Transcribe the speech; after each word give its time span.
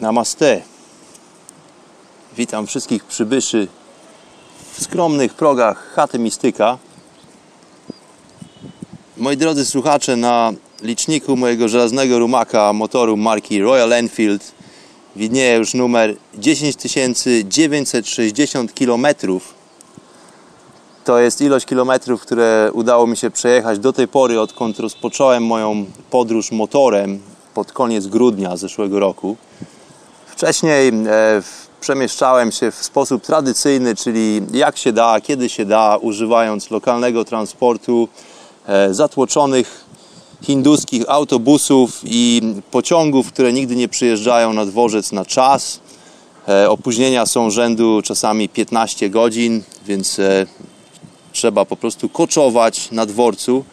Namaste. 0.00 0.62
Witam 2.36 2.66
wszystkich 2.66 3.04
przybyszy 3.04 3.68
w 4.72 4.82
skromnych 4.82 5.34
progach 5.34 5.92
chaty 5.94 6.18
Mistyka. 6.18 6.78
Moi 9.16 9.36
drodzy 9.36 9.66
słuchacze, 9.66 10.16
na 10.16 10.52
liczniku 10.82 11.36
mojego 11.36 11.68
żelaznego 11.68 12.18
rumaka 12.18 12.72
motoru 12.72 13.16
marki 13.16 13.62
Royal 13.62 13.92
Enfield 13.92 14.52
widnieje 15.16 15.56
już 15.56 15.74
numer 15.74 16.16
10960 16.34 18.72
km. 18.72 19.06
To 21.04 21.18
jest 21.18 21.40
ilość 21.40 21.66
kilometrów, 21.66 22.22
które 22.22 22.70
udało 22.72 23.06
mi 23.06 23.16
się 23.16 23.30
przejechać 23.30 23.78
do 23.78 23.92
tej 23.92 24.08
pory, 24.08 24.40
odkąd 24.40 24.78
rozpocząłem 24.78 25.46
moją 25.46 25.86
podróż 26.10 26.52
motorem 26.52 27.20
pod 27.54 27.72
koniec 27.72 28.06
grudnia 28.06 28.56
zeszłego 28.56 29.00
roku. 29.00 29.36
Wcześniej 30.40 30.88
e, 30.88 30.92
przemieszczałem 31.80 32.52
się 32.52 32.70
w 32.70 32.74
sposób 32.74 33.22
tradycyjny, 33.22 33.96
czyli 33.96 34.42
jak 34.52 34.76
się 34.76 34.92
da, 34.92 35.20
kiedy 35.20 35.48
się 35.48 35.64
da, 35.64 35.96
używając 35.96 36.70
lokalnego 36.70 37.24
transportu, 37.24 38.08
e, 38.66 38.94
zatłoczonych 38.94 39.84
hinduskich 40.42 41.04
autobusów 41.08 42.00
i 42.04 42.42
pociągów, 42.70 43.32
które 43.32 43.52
nigdy 43.52 43.76
nie 43.76 43.88
przyjeżdżają 43.88 44.52
na 44.52 44.66
dworzec 44.66 45.12
na 45.12 45.24
czas. 45.24 45.80
E, 46.48 46.70
opóźnienia 46.70 47.26
są 47.26 47.50
rzędu 47.50 48.02
czasami 48.02 48.48
15 48.48 49.10
godzin, 49.10 49.62
więc 49.86 50.20
trzeba 51.32 51.64
po 51.64 51.76
prostu 51.76 52.08
koczować 52.08 52.90
na 52.90 53.06
dworcu. 53.06 53.64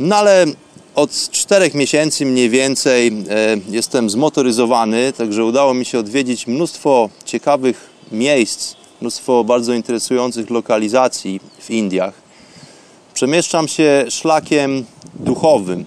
No 0.00 0.16
ale 0.16 0.46
od 0.94 1.30
czterech 1.30 1.74
miesięcy 1.74 2.26
mniej 2.26 2.50
więcej 2.50 3.08
e, 3.08 3.12
jestem 3.68 4.10
zmotoryzowany, 4.10 5.12
także 5.12 5.44
udało 5.44 5.74
mi 5.74 5.84
się 5.84 5.98
odwiedzić 5.98 6.46
mnóstwo 6.46 7.08
ciekawych 7.24 7.90
miejsc, 8.12 8.74
mnóstwo 9.00 9.44
bardzo 9.44 9.74
interesujących 9.74 10.50
lokalizacji 10.50 11.40
w 11.58 11.70
Indiach. 11.70 12.14
Przemieszczam 13.14 13.68
się 13.68 14.04
szlakiem 14.08 14.84
duchowym. 15.14 15.84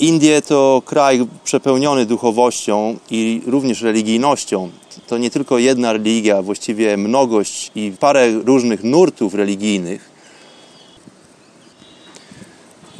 Indie 0.00 0.42
to 0.42 0.82
kraj 0.84 1.26
przepełniony 1.44 2.06
duchowością 2.06 2.96
i 3.10 3.42
również 3.46 3.82
religijnością. 3.82 4.70
To 5.06 5.18
nie 5.18 5.30
tylko 5.30 5.58
jedna 5.58 5.92
religia, 5.92 6.42
właściwie 6.42 6.96
mnogość 6.96 7.70
i 7.74 7.92
parę 8.00 8.32
różnych 8.32 8.84
nurtów 8.84 9.34
religijnych. 9.34 10.15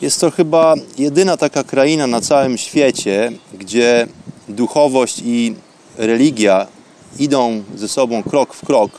Jest 0.02 0.20
to 0.20 0.30
chyba 0.30 0.74
jedyna 0.98 1.36
taka 1.36 1.64
kraina 1.64 2.06
na 2.06 2.20
całym 2.20 2.58
świecie, 2.58 3.32
gdzie 3.54 4.06
duchowość 4.48 5.22
i 5.24 5.54
religia 5.98 6.66
idą 7.18 7.62
ze 7.74 7.88
sobą 7.88 8.22
krok 8.22 8.54
w 8.54 8.66
krok. 8.66 8.90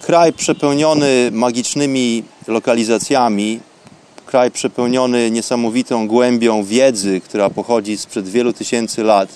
Kraj 0.00 0.32
przepełniony 0.32 1.30
magicznymi 1.32 2.24
lokalizacjami, 2.48 3.60
kraj 4.26 4.50
przepełniony 4.50 5.30
niesamowitą 5.30 6.08
głębią 6.08 6.64
wiedzy, 6.64 7.20
która 7.20 7.50
pochodzi 7.50 7.96
sprzed 7.96 8.28
wielu 8.28 8.52
tysięcy 8.52 9.02
lat. 9.02 9.28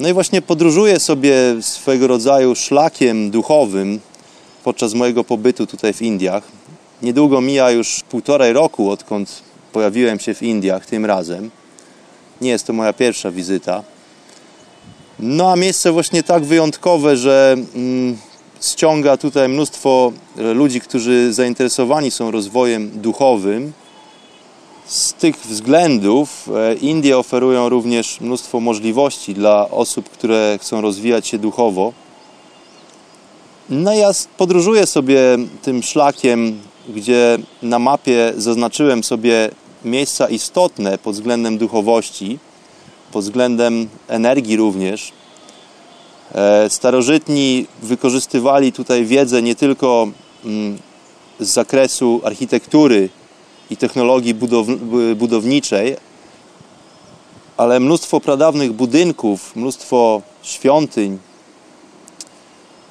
No 0.00 0.08
i 0.08 0.12
właśnie 0.12 0.42
podróżuję 0.42 1.00
sobie 1.00 1.34
swego 1.60 2.06
rodzaju 2.06 2.54
szlakiem 2.54 3.30
duchowym 3.30 4.00
podczas 4.64 4.94
mojego 4.94 5.24
pobytu 5.24 5.66
tutaj 5.66 5.92
w 5.92 6.02
Indiach. 6.02 6.55
Niedługo 7.02 7.40
mija 7.40 7.70
już 7.70 8.00
półtorej 8.08 8.52
roku, 8.52 8.90
odkąd 8.90 9.42
pojawiłem 9.72 10.20
się 10.20 10.34
w 10.34 10.42
Indiach 10.42 10.86
tym 10.86 11.04
razem. 11.04 11.50
Nie 12.40 12.50
jest 12.50 12.66
to 12.66 12.72
moja 12.72 12.92
pierwsza 12.92 13.30
wizyta. 13.30 13.82
No 15.18 15.52
a 15.52 15.56
miejsce 15.56 15.92
właśnie 15.92 16.22
tak 16.22 16.44
wyjątkowe, 16.44 17.16
że 17.16 17.56
mm, 17.74 18.16
ściąga 18.62 19.16
tutaj 19.16 19.48
mnóstwo 19.48 20.12
ludzi, 20.36 20.80
którzy 20.80 21.32
zainteresowani 21.32 22.10
są 22.10 22.30
rozwojem 22.30 22.90
duchowym. 22.94 23.72
Z 24.86 25.12
tych 25.12 25.36
względów 25.36 26.48
e, 26.54 26.74
Indie 26.74 27.18
oferują 27.18 27.68
również 27.68 28.20
mnóstwo 28.20 28.60
możliwości 28.60 29.34
dla 29.34 29.70
osób, 29.70 30.08
które 30.10 30.58
chcą 30.60 30.80
rozwijać 30.80 31.26
się 31.26 31.38
duchowo. 31.38 31.92
No 33.68 33.94
ja 33.94 34.10
podróżuję 34.36 34.86
sobie 34.86 35.20
tym 35.62 35.82
szlakiem 35.82 36.60
gdzie 36.88 37.38
na 37.62 37.78
mapie 37.78 38.32
zaznaczyłem 38.36 39.04
sobie 39.04 39.50
miejsca 39.84 40.28
istotne 40.28 40.98
pod 40.98 41.14
względem 41.14 41.58
duchowości, 41.58 42.38
pod 43.12 43.24
względem 43.24 43.88
energii 44.08 44.56
również. 44.56 45.12
E, 46.34 46.70
starożytni 46.70 47.66
wykorzystywali 47.82 48.72
tutaj 48.72 49.04
wiedzę 49.04 49.42
nie 49.42 49.54
tylko 49.54 50.08
mm, 50.44 50.78
z 51.40 51.48
zakresu 51.48 52.20
architektury 52.24 53.08
i 53.70 53.76
technologii 53.76 54.34
budowniczej, 55.16 55.96
ale 57.56 57.80
mnóstwo 57.80 58.20
pradawnych 58.20 58.72
budynków, 58.72 59.56
mnóstwo 59.56 60.22
świątyń 60.42 61.18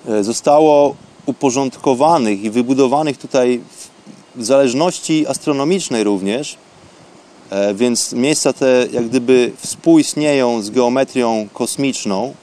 e, 0.08 0.24
zostało 0.24 0.96
uporządkowanych 1.26 2.44
i 2.44 2.50
wybudowanych 2.50 3.18
tutaj 3.18 3.62
w 3.78 3.85
zależności 4.44 5.28
astronomicznej 5.28 6.04
również, 6.04 6.58
e, 7.50 7.74
więc 7.74 8.14
miejsca 8.14 8.54
te 8.54 8.88
jak 8.92 9.08
gdyby 9.08 9.52
współistnieją 9.58 10.62
z 10.62 10.70
geometrią 10.70 11.48
kosmiczną 11.54 12.34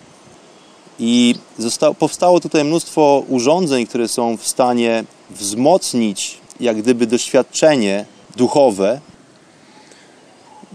i 0.99 1.35
zostało, 1.59 1.95
powstało 1.95 2.41
tutaj 2.41 2.65
mnóstwo 2.65 3.25
urządzeń, 3.29 3.87
które 3.87 4.09
są 4.09 4.37
w 4.37 4.49
stanie 4.49 5.05
wzmocnić 5.31 6.39
jak 6.61 6.77
gdyby 6.77 7.07
doświadczenie 7.07 8.05
duchowe. 8.37 9.01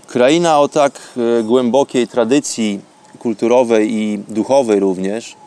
Kraina 0.08 0.60
o 0.60 0.68
tak 0.68 1.00
e, 1.40 1.44
głębokiej 1.44 2.08
tradycji 2.08 2.80
kulturowej 3.20 3.94
i 3.94 4.20
duchowej 4.28 4.80
również– 4.80 5.34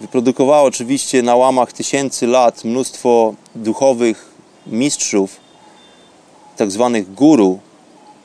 Wyprodukowała 0.00 0.62
oczywiście 0.62 1.22
na 1.22 1.36
łamach 1.36 1.72
tysięcy 1.72 2.26
lat 2.26 2.64
mnóstwo 2.64 3.34
duchowych 3.54 4.27
mistrzów, 4.68 5.36
tak 6.56 6.70
zwanych 6.70 7.14
guru, 7.14 7.58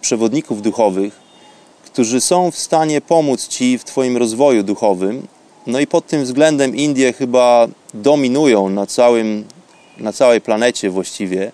przewodników 0.01 0.61
duchowych, 0.61 1.19
którzy 1.85 2.21
są 2.21 2.51
w 2.51 2.57
stanie 2.57 3.01
pomóc 3.01 3.47
Ci 3.47 3.77
w 3.77 3.83
Twoim 3.83 4.17
rozwoju 4.17 4.63
duchowym. 4.63 5.27
No 5.67 5.79
i 5.79 5.87
pod 5.87 6.07
tym 6.07 6.23
względem 6.23 6.75
Indie 6.75 7.13
chyba 7.13 7.67
dominują 7.93 8.69
na, 8.69 8.85
całym, 8.85 9.45
na 9.97 10.13
całej 10.13 10.41
planecie 10.41 10.89
właściwie. 10.89 11.51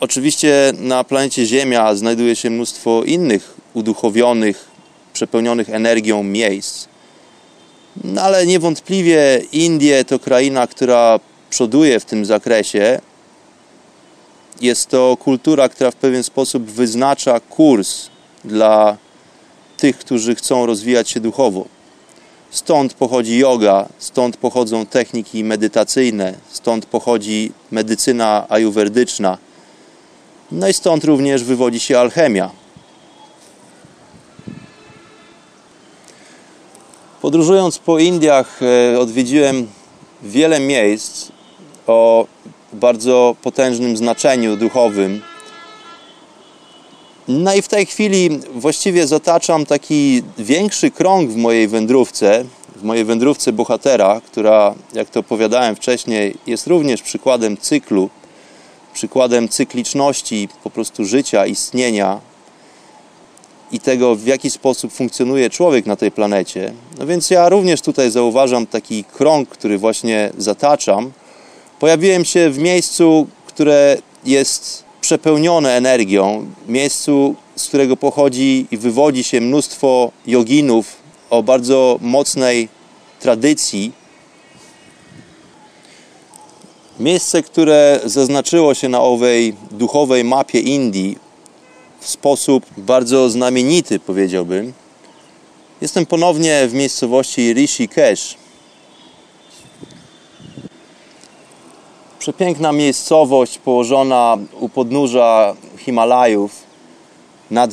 Oczywiście 0.00 0.72
na 0.78 1.04
planecie 1.04 1.46
Ziemia 1.46 1.94
znajduje 1.94 2.36
się 2.36 2.50
mnóstwo 2.50 3.04
innych 3.04 3.54
uduchowionych, 3.74 4.70
przepełnionych 5.12 5.70
energią 5.70 6.22
miejsc. 6.22 6.88
No 8.04 8.22
ale 8.22 8.46
niewątpliwie 8.46 9.42
Indie 9.52 10.04
to 10.04 10.18
kraina, 10.18 10.66
która 10.66 11.20
przoduje 11.50 12.00
w 12.00 12.04
tym 12.04 12.24
zakresie. 12.24 13.00
Jest 14.60 14.86
to 14.88 15.16
kultura, 15.20 15.68
która 15.68 15.90
w 15.90 15.96
pewien 15.96 16.22
sposób 16.22 16.62
wyznacza 16.62 17.40
kurs 17.40 18.08
dla 18.44 18.96
tych, 19.76 19.98
którzy 19.98 20.34
chcą 20.34 20.66
rozwijać 20.66 21.10
się 21.10 21.20
duchowo. 21.20 21.64
Stąd 22.50 22.94
pochodzi 22.94 23.38
yoga, 23.38 23.88
stąd 23.98 24.36
pochodzą 24.36 24.86
techniki 24.86 25.44
medytacyjne, 25.44 26.34
stąd 26.50 26.86
pochodzi 26.86 27.52
medycyna 27.70 28.46
ajurwedyczna. 28.48 29.38
No 30.52 30.68
i 30.68 30.72
stąd 30.72 31.04
również 31.04 31.44
wywodzi 31.44 31.80
się 31.80 31.98
alchemia. 31.98 32.50
Podróżując 37.22 37.78
po 37.78 37.98
Indiach, 37.98 38.60
e, 38.62 38.98
odwiedziłem 38.98 39.66
wiele 40.22 40.60
miejsc 40.60 41.28
o 41.88 42.26
bardzo 42.72 43.36
potężnym 43.42 43.96
znaczeniu 43.96 44.56
duchowym. 44.56 45.22
No 47.28 47.54
i 47.54 47.62
w 47.62 47.68
tej 47.68 47.86
chwili 47.86 48.40
właściwie 48.54 49.06
zataczam 49.06 49.66
taki 49.66 50.22
większy 50.38 50.90
krąg 50.90 51.30
w 51.30 51.36
mojej 51.36 51.68
wędrówce, 51.68 52.44
w 52.76 52.82
mojej 52.82 53.04
wędrówce 53.04 53.52
bohatera, 53.52 54.20
która, 54.26 54.74
jak 54.94 55.10
to 55.10 55.20
opowiadałem 55.20 55.76
wcześniej, 55.76 56.34
jest 56.46 56.66
również 56.66 57.02
przykładem 57.02 57.56
cyklu, 57.56 58.10
przykładem 58.94 59.48
cykliczności 59.48 60.48
po 60.64 60.70
prostu 60.70 61.04
życia, 61.04 61.46
istnienia 61.46 62.20
i 63.72 63.80
tego, 63.80 64.16
w 64.16 64.26
jaki 64.26 64.50
sposób 64.50 64.92
funkcjonuje 64.92 65.50
człowiek 65.50 65.86
na 65.86 65.96
tej 65.96 66.10
planecie. 66.10 66.72
No 66.98 67.06
więc 67.06 67.30
ja 67.30 67.48
również 67.48 67.80
tutaj 67.80 68.10
zauważam 68.10 68.66
taki 68.66 69.04
krąg, 69.04 69.48
który 69.48 69.78
właśnie 69.78 70.30
zataczam. 70.38 71.12
Pojawiłem 71.78 72.24
się 72.24 72.50
w 72.50 72.58
miejscu, 72.58 73.26
które 73.46 73.96
jest 74.24 74.84
przepełnione 75.00 75.76
energią, 75.76 76.46
miejscu, 76.68 77.34
z 77.56 77.66
którego 77.68 77.96
pochodzi 77.96 78.66
i 78.70 78.76
wywodzi 78.76 79.24
się 79.24 79.40
mnóstwo 79.40 80.12
joginów 80.26 80.96
o 81.30 81.42
bardzo 81.42 81.98
mocnej 82.02 82.68
tradycji. 83.20 83.92
Miejsce, 87.00 87.42
które 87.42 88.00
zaznaczyło 88.04 88.74
się 88.74 88.88
na 88.88 89.00
owej 89.00 89.54
duchowej 89.70 90.24
mapie 90.24 90.60
Indii 90.60 91.18
w 92.00 92.08
sposób 92.08 92.66
bardzo 92.76 93.30
znamienity, 93.30 94.00
powiedziałbym. 94.00 94.72
Jestem 95.80 96.06
ponownie 96.06 96.66
w 96.68 96.74
miejscowości 96.74 97.54
Rishikesh. 97.54 98.36
Przepiękna 102.28 102.72
miejscowość 102.72 103.58
położona 103.58 104.36
u 104.60 104.68
podnóża 104.68 105.54
Himalajów 105.76 106.52
nad 107.50 107.70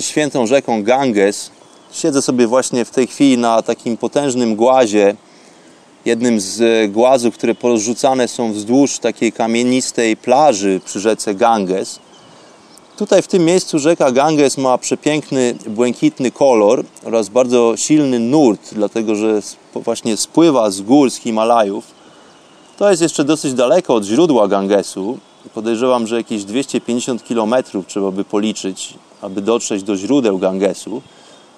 świętą 0.00 0.46
rzeką 0.46 0.82
Ganges. 0.82 1.50
Siedzę 1.92 2.22
sobie 2.22 2.46
właśnie 2.46 2.84
w 2.84 2.90
tej 2.90 3.06
chwili 3.06 3.38
na 3.38 3.62
takim 3.62 3.96
potężnym 3.96 4.56
głazie, 4.56 5.16
jednym 6.04 6.40
z 6.40 6.92
głazów, 6.92 7.34
które 7.34 7.54
porozrzucane 7.54 8.28
są 8.28 8.52
wzdłuż 8.52 8.98
takiej 8.98 9.32
kamienistej 9.32 10.16
plaży 10.16 10.80
przy 10.84 11.00
rzece 11.00 11.34
Ganges. 11.34 11.98
Tutaj 12.96 13.22
w 13.22 13.28
tym 13.28 13.44
miejscu 13.44 13.78
rzeka 13.78 14.12
Ganges 14.12 14.58
ma 14.58 14.78
przepiękny, 14.78 15.54
błękitny 15.66 16.30
kolor 16.30 16.84
oraz 17.04 17.28
bardzo 17.28 17.76
silny 17.76 18.18
nurt, 18.18 18.74
dlatego 18.74 19.16
że 19.16 19.40
właśnie 19.74 20.16
spływa 20.16 20.70
z 20.70 20.80
gór, 20.80 21.10
z 21.10 21.16
Himalajów. 21.16 21.95
To 22.76 22.90
jest 22.90 23.02
jeszcze 23.02 23.24
dosyć 23.24 23.54
daleko 23.54 23.94
od 23.94 24.04
źródła 24.04 24.48
Gangesu. 24.48 25.18
Podejrzewam, 25.54 26.06
że 26.06 26.16
jakieś 26.16 26.44
250 26.44 27.22
km 27.22 27.54
trzeba 27.86 28.10
by 28.10 28.24
policzyć, 28.24 28.94
aby 29.22 29.40
dotrzeć 29.40 29.82
do 29.82 29.96
źródeł 29.96 30.38
Gangesu. 30.38 31.02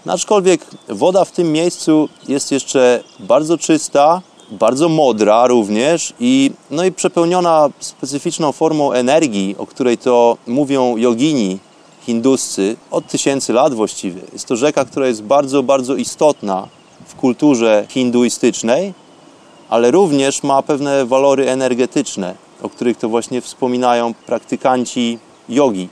No, 0.06 0.12
aczkolwiek 0.12 0.66
woda 0.88 1.24
w 1.24 1.32
tym 1.32 1.52
miejscu 1.52 2.08
jest 2.28 2.52
jeszcze 2.52 3.04
bardzo 3.20 3.58
czysta, 3.58 4.22
bardzo 4.50 4.88
modra 4.88 5.46
również 5.46 6.12
i, 6.20 6.50
no 6.70 6.84
i 6.84 6.92
przepełniona 6.92 7.68
specyficzną 7.80 8.52
formą 8.52 8.92
energii, 8.92 9.56
o 9.58 9.66
której 9.66 9.98
to 9.98 10.36
mówią 10.46 10.96
jogini 10.96 11.58
hinduscy 12.06 12.76
od 12.90 13.06
tysięcy 13.06 13.52
lat 13.52 13.74
właściwie. 13.74 14.20
Jest 14.32 14.46
to 14.46 14.56
rzeka, 14.56 14.84
która 14.84 15.06
jest 15.06 15.22
bardzo, 15.22 15.62
bardzo 15.62 15.94
istotna 15.94 16.68
w 17.06 17.14
kulturze 17.14 17.86
hinduistycznej, 17.88 18.94
ale 19.68 19.90
również 19.90 20.42
ma 20.42 20.62
pewne 20.62 21.06
walory 21.06 21.50
energetyczne, 21.50 22.34
o 22.62 22.68
których 22.70 22.96
to 22.96 23.08
właśnie 23.08 23.40
wspominają 23.40 24.14
praktykanci 24.14 25.18
jogi. 25.48 25.88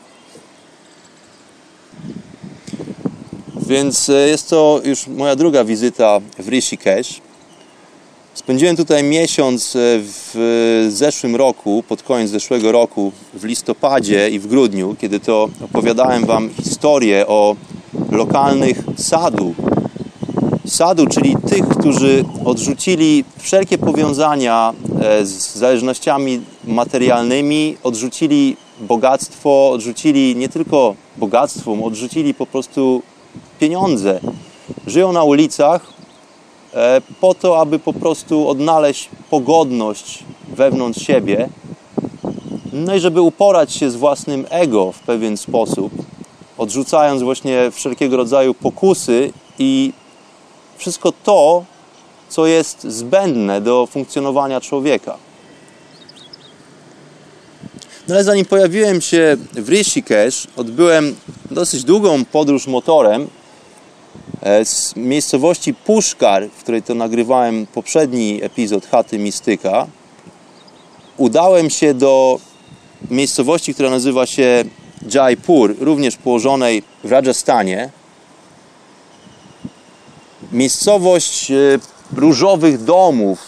Więc 3.67 4.09
e, 4.09 4.29
jest 4.29 4.51
to 4.51 4.81
już 4.85 5.07
moja 5.07 5.37
druga 5.37 5.65
wizyta 5.65 6.21
w 6.39 6.49
Rishikesh. 6.49 7.21
Spędziłem 8.35 8.77
tutaj 8.77 9.03
miesiąc 9.05 9.77
e, 9.77 9.79
w 9.99 10.87
zeszłym 10.89 11.37
roku, 11.37 11.85
pod 11.89 12.03
koniec 12.03 12.31
zeszłego 12.31 12.73
roku, 12.73 13.13
w 13.35 13.45
listopadzie 13.45 14.31
i 14.31 14.39
w 14.39 14.47
grudniu, 14.47 14.97
kiedy 15.01 15.21
to 15.21 15.49
opowiadałem 15.65 16.27
Wam 16.27 16.51
historię 16.63 17.27
o 17.27 17.57
lokalnych 18.11 18.79
sadu. 18.97 19.55
Sadu, 20.67 21.07
czyli 21.07 21.37
tych, 21.49 21.69
którzy 21.69 22.25
odrzucili 22.45 23.25
wszelkie 23.39 23.79
powiązania 23.79 24.73
e, 25.01 25.27
z 25.27 25.57
zależnościami 25.57 26.41
materialnymi, 26.65 27.77
odrzucili 27.83 28.57
bogactwo, 28.81 29.71
odrzucili 29.71 30.37
nie 30.37 30.49
tylko 30.49 30.95
bogactwo, 31.17 31.73
odrzucili 31.85 32.35
po 32.35 32.47
prostu 32.47 33.03
pieniądze. 33.59 34.21
Żyją 34.87 35.13
na 35.13 35.25
ulicach, 35.25 35.97
E, 36.77 37.01
po 37.21 37.35
to, 37.35 37.61
aby 37.61 37.79
po 37.79 37.93
prostu 37.93 38.49
odnaleźć 38.49 39.09
pogodność 39.31 40.25
wewnątrz 40.49 41.07
siebie, 41.07 41.49
no 42.73 42.95
i 42.95 43.01
żeby 43.01 43.21
uporać 43.21 43.73
się 43.73 43.91
z 43.91 43.97
własnym 43.97 44.47
ego 44.51 44.93
w 44.93 44.99
pewien 44.99 45.37
sposób, 45.37 45.93
odrzucając 46.59 47.23
właśnie 47.23 47.71
wszelkiego 47.71 48.17
rodzaju 48.17 48.55
pokusy 48.55 49.33
i 49.59 49.93
wszystko 50.77 51.13
to, 51.25 51.65
co 52.29 52.47
jest 52.47 52.85
zbędne 52.85 53.61
do 53.61 53.87
funkcjonowania 53.87 54.61
człowieka. 54.61 55.17
No 58.09 58.15
ale 58.15 58.25
zanim 58.25 58.45
pojawiłem 58.45 59.01
się 59.01 59.37
w 59.53 59.69
Rishikesh, 59.69 60.47
odbyłem 60.57 61.17
dosyć 61.51 61.85
długą 61.85 62.25
podróż 62.25 62.67
motorem 62.67 63.29
E, 64.47 64.65
z 64.65 64.97
miejscowości 64.97 65.75
Puszkar, 65.75 66.49
w 66.51 66.63
której 66.63 66.83
to 66.83 66.95
nagrywałem 66.95 67.67
poprzedni 67.67 68.39
epizod 68.43 68.87
Chaty 68.87 69.19
Mistyka, 69.19 69.87
udałem 71.17 71.71
się 71.71 71.95
do 71.95 72.39
miejscowości, 73.11 73.75
która 73.75 73.91
nazywa 73.91 74.27
się 74.27 74.65
Jaipur, 75.15 75.75
również 75.81 76.17
położonej 76.17 76.83
w 77.05 77.13
Rajasthanie. 77.13 77.91
Miejscowość 80.57 81.51
e, 81.51 81.55
różowych 82.17 82.85
domów, 82.85 83.39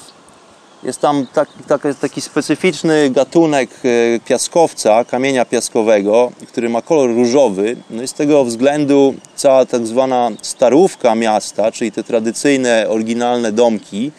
jest 0.82 1.00
tam 1.00 1.26
tak, 1.34 1.48
tak, 1.68 1.82
taki 2.00 2.20
specyficzny 2.20 3.10
gatunek 3.10 3.70
e, 3.84 4.20
piaskowca, 4.20 5.04
kamienia 5.04 5.44
piaskowego, 5.44 6.32
który 6.48 6.68
ma 6.68 6.82
kolor 6.82 7.14
różowy. 7.14 7.76
No 7.90 8.02
i 8.02 8.08
z 8.08 8.12
tego 8.12 8.44
względu 8.44 9.14
cała 9.36 9.66
tak 9.66 9.86
zwana 9.86 10.30
starówka 10.42 11.14
miasta, 11.14 11.72
czyli 11.72 11.92
te 11.92 12.04
tradycyjne, 12.04 12.86
oryginalne 12.88 13.52
domki, 13.52 14.12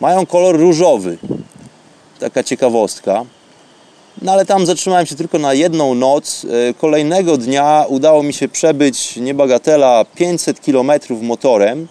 mają 0.00 0.26
kolor 0.26 0.58
różowy. 0.58 1.18
Taka 2.20 2.42
ciekawostka. 2.42 3.24
No 4.22 4.32
ale 4.32 4.46
tam 4.46 4.66
zatrzymałem 4.66 5.06
się 5.06 5.14
tylko 5.14 5.38
na 5.38 5.54
jedną 5.54 5.94
noc. 5.94 6.46
E, 6.70 6.74
kolejnego 6.74 7.36
dnia 7.36 7.84
udało 7.88 8.22
mi 8.22 8.32
się 8.32 8.48
przebyć 8.48 9.16
niebagatela 9.16 10.04
500 10.14 10.60
km 10.60 10.92
motorem. 11.22 11.88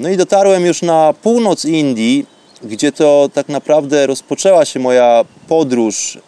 No 0.00 0.08
i 0.08 0.16
dotarłem 0.16 0.66
już 0.66 0.82
na 0.82 1.14
północ 1.22 1.64
Indii, 1.64 2.26
gdzie 2.62 2.92
to 2.92 3.30
tak 3.34 3.48
naprawdę 3.48 4.06
rozpoczęła 4.06 4.64
się 4.64 4.80
moja 4.80 5.24
podróż 5.48 6.18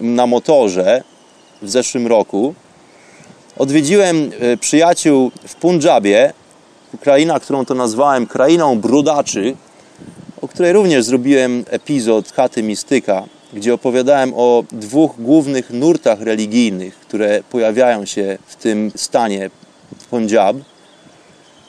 na 0.00 0.26
motorze 0.26 1.02
w 1.62 1.70
zeszłym 1.70 2.06
roku. 2.06 2.54
Odwiedziłem 3.58 4.30
e, 4.40 4.56
przyjaciół 4.56 5.30
w 5.46 5.54
Punjabie, 5.54 6.32
kraina, 7.00 7.40
którą 7.40 7.64
to 7.64 7.74
nazwałem 7.74 8.26
krainą 8.26 8.80
brudaczy, 8.80 9.56
o 10.40 10.48
której 10.48 10.72
również 10.72 11.04
zrobiłem 11.04 11.64
epizod 11.70 12.32
Chaty 12.32 12.62
Mistyka, 12.62 13.24
gdzie 13.52 13.74
opowiadałem 13.74 14.32
o 14.36 14.64
dwóch 14.72 15.14
głównych 15.18 15.70
nurtach 15.70 16.20
religijnych, 16.20 16.94
które 16.94 17.42
pojawiają 17.50 18.04
się 18.04 18.38
w 18.46 18.56
tym 18.56 18.92
stanie 18.96 19.50
Punjab. 20.10 20.56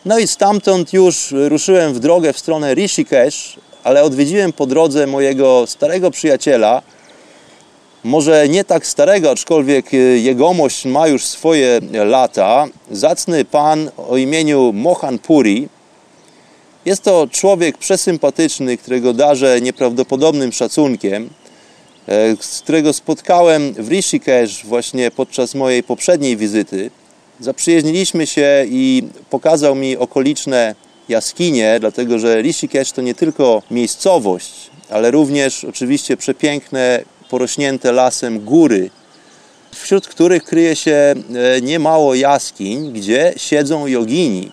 No 0.06 0.20
i 0.20 0.28
stamtąd 0.28 0.94
już 0.94 1.32
ruszyłem 1.32 1.94
w 1.94 2.00
drogę 2.00 2.34
w 2.34 2.40
stronę 2.40 2.74
Rishikesh, 2.74 3.60
ale 3.84 4.04
odwiedziłem 4.04 4.54
po 4.54 4.66
drodze 4.66 5.08
mojego 5.08 5.68
starego 5.68 6.12
przyjaciela, 6.12 6.82
może 8.04 8.50
nie 8.50 8.64
tak 8.64 8.88
starego, 8.88 9.32
aczkolwiek 9.32 9.94
y, 9.94 10.20
jegomość 10.20 10.86
ma 10.86 11.08
już 11.08 11.26
swoje 11.26 11.82
lata, 12.06 12.66
zacny 12.92 13.46
pan 13.46 13.92
o 14.10 14.18
imieniu 14.18 14.74
Mohan 14.74 15.20
Puri. 15.20 15.70
Jest 16.86 17.04
to 17.04 17.28
człowiek 17.32 17.78
przesympatyczny, 17.78 18.78
którego 18.78 19.14
darzę 19.14 19.62
nieprawdopodobnym 19.62 20.52
szacunkiem, 20.52 21.30
e, 22.08 22.36
z 22.40 22.62
którego 22.62 22.94
spotkałem 22.94 23.74
w 23.74 23.90
Rishikesh 23.90 24.66
właśnie 24.66 25.12
podczas 25.12 25.56
mojej 25.56 25.84
poprzedniej 25.84 26.38
wizyty. 26.38 26.92
Zaprzyjaźniliśmy 27.40 28.28
się 28.28 28.66
i 28.70 29.04
pokazał 29.30 29.76
mi 29.76 29.98
okoliczne 29.98 30.76
jaskinie, 31.10 31.78
dlatego 31.80 32.20
że 32.20 32.42
Rishikesh 32.42 32.92
to 32.92 33.02
nie 33.02 33.16
tylko 33.16 33.62
miejscowość, 33.72 34.70
ale 34.90 35.12
również 35.12 35.64
oczywiście 35.64 36.18
przepiękne, 36.18 37.04
porośnięte 37.30 37.92
lasem 37.92 38.40
góry, 38.40 38.90
wśród 39.72 40.08
których 40.08 40.44
kryje 40.44 40.76
się 40.76 40.92
e, 40.92 41.16
niemało 41.62 42.16
jaskiń, 42.16 42.94
gdzie 42.94 43.34
siedzą 43.38 43.88
jogini. 43.88 44.52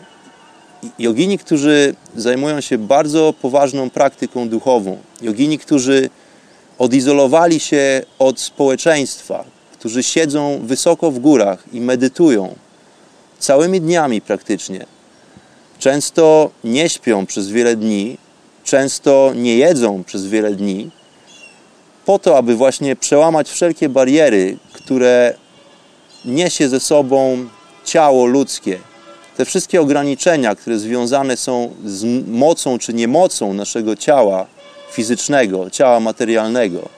Jogini, 0.98 1.38
którzy 1.38 1.94
zajmują 2.16 2.60
się 2.60 2.78
bardzo 2.78 3.34
poważną 3.42 3.90
praktyką 3.90 4.48
duchową. 4.48 4.98
Jogini, 5.22 5.58
którzy 5.58 6.10
odizolowali 6.78 7.60
się 7.60 8.02
od 8.18 8.40
społeczeństwa, 8.40 9.44
którzy 9.72 10.02
siedzą 10.02 10.60
wysoko 10.62 11.10
w 11.10 11.18
górach 11.18 11.64
i 11.72 11.80
medytują 11.80 12.54
całymi 13.44 13.80
dniami 13.80 14.20
praktycznie. 14.20 14.86
Często 15.78 16.50
nie 16.64 16.88
śpią 16.88 17.26
przez 17.26 17.48
wiele 17.48 17.76
dni, 17.76 18.18
często 18.64 19.32
nie 19.36 19.56
jedzą 19.56 20.04
przez 20.04 20.26
wiele 20.26 20.54
dni, 20.54 20.90
po 22.04 22.18
to, 22.18 22.38
aby 22.38 22.56
właśnie 22.56 22.96
przełamać 22.96 23.50
wszelkie 23.50 23.88
bariery, 23.88 24.58
które 24.72 25.34
niesie 26.24 26.68
ze 26.68 26.80
sobą 26.80 27.48
ciało 27.84 28.26
ludzkie. 28.26 28.78
Te 29.36 29.44
wszystkie 29.44 29.80
ograniczenia, 29.80 30.54
które 30.54 30.78
związane 30.78 31.36
są 31.36 31.74
z 31.84 32.04
mocą 32.28 32.78
czy 32.78 32.94
niemocą 32.94 33.54
naszego 33.54 33.96
ciała 33.96 34.46
fizycznego, 34.90 35.70
ciała 35.70 36.00
materialnego. 36.00 36.88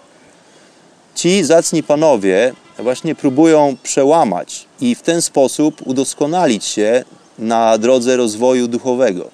Ci 1.14 1.44
zacni 1.44 1.82
panowie 1.82 2.52
właśnie 2.78 3.14
próbują 3.14 3.76
przełamać 3.82 4.66
i 4.80 4.94
w 4.94 5.02
ten 5.02 5.22
sposób 5.22 5.86
udoskonalić 5.86 6.64
się 6.64 7.04
na 7.38 7.78
drodze 7.78 8.16
rozwoju 8.16 8.68
duchowego. 8.68 9.30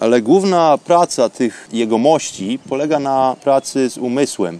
Ale 0.00 0.22
główna 0.22 0.78
praca 0.84 1.28
tych 1.28 1.68
jegomości 1.72 2.58
polega 2.68 2.98
na 2.98 3.36
pracy 3.42 3.90
z 3.90 3.98
umysłem. 3.98 4.58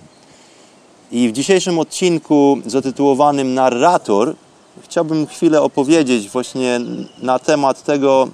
I 1.10 1.28
w 1.28 1.32
dzisiejszym 1.32 1.78
odcinku 1.78 2.58
zatytułowanym 2.66 3.54
Narrator 3.54 4.34
chciałbym 4.82 5.26
chwilę 5.26 5.62
opowiedzieć 5.62 6.28
właśnie 6.28 6.80
na 7.22 7.38
temat 7.38 7.82
tego, 7.82 8.28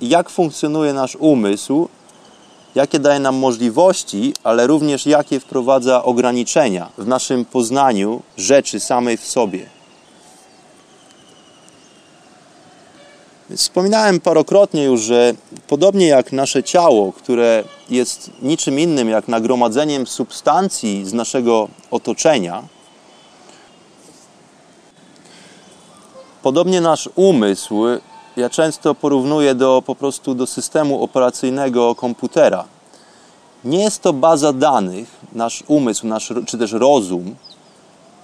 jak 0.00 0.30
funkcjonuje 0.30 0.92
nasz 0.92 1.16
umysł, 1.16 1.88
jakie 2.76 2.98
daje 2.98 3.20
nam 3.20 3.36
możliwości, 3.36 4.34
ale 4.44 4.66
również 4.66 5.06
jakie 5.06 5.40
wprowadza 5.40 6.04
ograniczenia 6.04 6.88
w 6.98 7.06
naszym 7.06 7.44
poznaniu 7.44 8.22
rzeczy 8.36 8.80
samej 8.80 9.16
w 9.16 9.26
sobie. 9.26 9.66
Wspominałem 13.56 14.20
parokrotnie 14.20 14.84
już, 14.84 15.00
że 15.00 15.34
podobnie 15.68 16.06
jak 16.06 16.32
nasze 16.32 16.62
ciało, 16.62 17.12
które 17.12 17.64
jest 17.90 18.30
niczym 18.42 18.78
innym 18.78 19.08
jak 19.08 19.28
nagromadzeniem 19.28 20.06
substancji 20.06 21.04
z 21.04 21.12
naszego 21.12 21.68
otoczenia, 21.90 22.62
podobnie 26.42 26.80
nasz 26.80 27.08
umysł 27.14 27.84
ja 28.36 28.50
często 28.50 28.94
porównuję 28.94 29.54
do, 29.54 29.82
po 29.86 29.94
prostu 29.94 30.34
do 30.34 30.46
systemu 30.46 31.02
operacyjnego 31.02 31.94
komputera. 31.94 32.64
Nie 33.64 33.82
jest 33.82 34.02
to 34.02 34.12
baza 34.12 34.52
danych, 34.52 35.08
nasz 35.32 35.64
umysł, 35.66 36.06
nasz, 36.06 36.32
czy 36.46 36.58
też 36.58 36.72
rozum, 36.72 37.36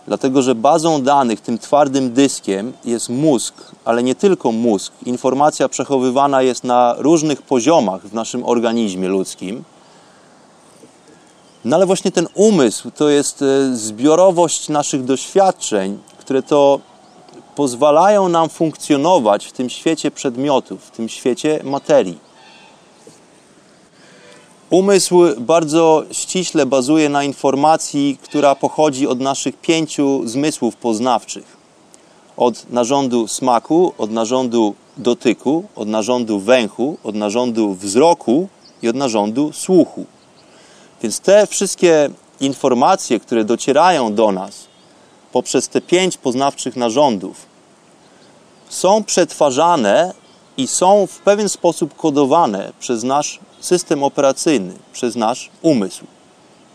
Dlatego, 0.07 0.43
że 0.43 0.55
bazą 0.55 1.03
danych, 1.03 1.41
tym 1.41 1.59
twardym 1.59 2.13
dyskiem 2.13 2.73
jest 2.85 3.09
mózg, 3.09 3.55
ale 3.85 4.03
nie 4.03 4.15
tylko 4.15 4.53
mózg. 4.53 4.93
Informacja 5.07 5.69
przechowywana 5.69 6.43
jest 6.43 6.65
na 6.65 6.95
różnych 6.99 7.43
poziomach 7.43 8.03
w 8.03 8.15
naszym 8.15 8.45
organizmie 8.45 9.09
ludzkim. 9.09 9.65
No 11.65 11.77
ale 11.77 11.87
właśnie 11.87 12.11
ten 12.11 12.29
umysł 12.35 12.91
to 12.91 13.09
jest 13.09 13.43
e, 13.43 13.77
zbiorowość 13.77 14.69
naszych 14.69 15.05
doświadczeń, 15.05 15.99
które 16.19 16.43
to 16.43 16.81
pozwalają 17.63 18.29
nam 18.29 18.49
funkcjonować 18.49 19.47
w 19.47 19.53
tym 19.53 19.71
świecie 19.71 20.11
przedmiotów, 20.11 20.85
w 20.85 20.91
tym 20.91 21.09
świecie 21.09 21.61
materii. 21.65 22.19
Umysł 24.71 25.21
bardzo 25.39 26.03
ściśle 26.13 26.67
bazuje 26.67 27.09
na 27.09 27.25
informacji, 27.25 28.19
która 28.23 28.55
pochodzi 28.55 29.07
od 29.07 29.21
naszych 29.21 29.57
pięciu 29.57 30.23
zmysłów 30.25 30.77
poznawczych. 30.77 31.57
Od 32.37 32.71
narządu 32.71 33.29
smaku, 33.29 33.93
od 33.99 34.11
narządu 34.11 34.75
dotyku, 34.97 35.65
od 35.77 35.89
narządu 35.89 36.41
węchu, 36.41 36.97
od 37.05 37.15
narządu 37.15 37.75
wzroku 37.75 38.49
i 38.83 38.89
od 38.89 38.97
narządu 38.97 39.53
słuchu. 39.53 40.05
Więc 41.03 41.21
te 41.21 41.47
wszystkie 41.47 42.11
informacje, 42.41 43.21
które 43.21 43.45
docierają 43.45 44.15
do 44.15 44.33
nas 44.33 44.73
poprzez 45.33 45.69
te 45.69 45.81
pięć 45.81 46.17
poznawczych 46.17 46.77
narządów, 46.77 47.52
są 48.73 49.05
przetwarzane 49.05 50.15
i 50.57 50.67
są 50.67 51.07
w 51.07 51.19
pewien 51.19 51.49
sposób 51.49 51.97
kodowane 51.97 52.73
przez 52.81 53.03
nasz 53.03 53.41
system 53.61 54.03
operacyjny, 54.03 54.75
przez 54.93 55.17
nasz 55.17 55.51
umysł. 55.63 56.05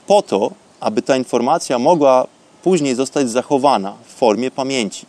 Po 0.07 0.21
to, 0.21 0.51
aby 0.79 1.01
ta 1.01 1.15
informacja 1.17 1.79
mogła 1.79 2.27
później 2.63 2.95
zostać 2.95 3.29
zachowana 3.29 3.93
w 4.05 4.13
formie 4.13 4.51
pamięci. 4.51 5.05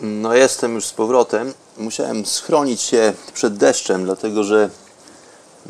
No 0.00 0.34
jestem 0.34 0.74
już 0.74 0.84
z 0.84 0.92
powrotem. 0.92 1.54
Musiałem 1.78 2.26
schronić 2.26 2.80
się 2.80 3.12
przed 3.34 3.56
deszczem, 3.56 4.04
dlatego 4.04 4.44
że 4.44 4.70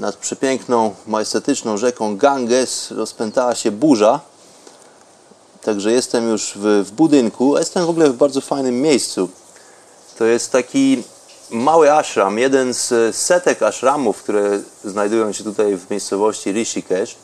nad 0.00 0.16
przepiękną, 0.16 0.94
majestetyczną 1.06 1.76
rzeką 1.76 2.16
Ganges 2.16 2.90
rozpętała 2.90 3.54
się 3.54 3.70
burza 3.70 4.20
Także 5.62 5.92
jestem 5.92 6.28
już 6.28 6.52
w, 6.56 6.84
w 6.86 6.90
budynku, 6.90 7.58
jestem 7.58 7.86
w 7.86 7.90
ogóle 7.90 8.10
w 8.10 8.16
bardzo 8.16 8.40
fajnym 8.40 8.82
miejscu. 8.82 9.28
To 10.18 10.24
jest 10.24 10.52
taki 10.52 11.02
mały 11.50 11.92
ashram, 11.92 12.38
jeden 12.38 12.74
z 12.74 13.16
setek 13.16 13.62
ashramów, 13.62 14.22
które 14.22 14.60
znajdują 14.84 15.32
się 15.32 15.44
tutaj 15.44 15.76
w 15.76 15.90
miejscowości 15.90 16.52
Rishikesh. 16.52 17.16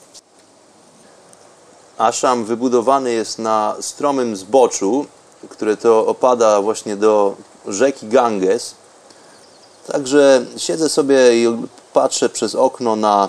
Ashram 1.98 2.44
wybudowany 2.44 3.12
jest 3.12 3.38
na 3.38 3.76
stromym 3.80 4.36
zboczu, 4.36 5.06
które 5.48 5.76
to 5.76 6.06
opada 6.06 6.62
właśnie 6.62 6.96
do 6.96 7.36
rzeki 7.66 8.08
Ganges. 8.08 8.74
Także 9.92 10.44
siedzę 10.56 10.88
sobie 10.88 11.44
i 11.44 11.56
patrzę 11.92 12.28
przez 12.28 12.54
okno 12.54 12.96
na 12.96 13.28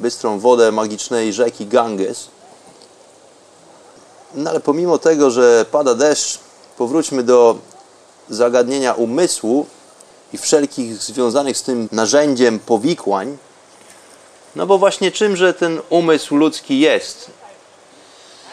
bystrą 0.00 0.38
wodę 0.38 0.72
magicznej 0.72 1.32
rzeki 1.32 1.66
Ganges. 1.66 2.28
No 4.34 4.50
ale 4.50 4.60
pomimo 4.60 4.98
tego, 4.98 5.30
że 5.30 5.66
pada 5.70 5.94
deszcz, 5.94 6.38
powróćmy 6.78 7.22
do 7.22 7.58
zagadnienia 8.30 8.92
umysłu 8.92 9.66
i 10.32 10.38
wszelkich 10.38 10.94
związanych 10.94 11.58
z 11.58 11.62
tym 11.62 11.88
narzędziem 11.92 12.58
powikłań. 12.58 13.36
No 14.56 14.66
bo 14.66 14.78
właśnie 14.78 15.12
czymże 15.12 15.54
ten 15.54 15.80
umysł 15.90 16.36
ludzki 16.36 16.80
jest? 16.80 17.30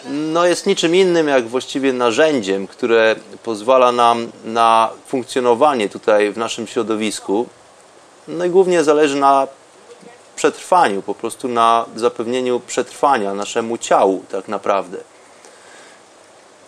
No 0.09 0.45
jest 0.45 0.65
niczym 0.65 0.95
innym 0.95 1.27
jak 1.27 1.47
właściwie 1.47 1.93
narzędziem, 1.93 2.67
które 2.67 3.15
pozwala 3.43 3.91
nam 3.91 4.31
na 4.45 4.89
funkcjonowanie 5.07 5.89
tutaj 5.89 6.31
w 6.31 6.37
naszym 6.37 6.67
środowisku. 6.67 7.47
No 8.27 8.45
i 8.45 8.49
głównie 8.49 8.83
zależy 8.83 9.15
na 9.15 9.47
przetrwaniu, 10.35 11.01
po 11.01 11.15
prostu 11.15 11.47
na 11.47 11.85
zapewnieniu 11.95 12.59
przetrwania 12.59 13.33
naszemu 13.33 13.77
ciału 13.77 14.23
tak 14.31 14.47
naprawdę. 14.47 14.97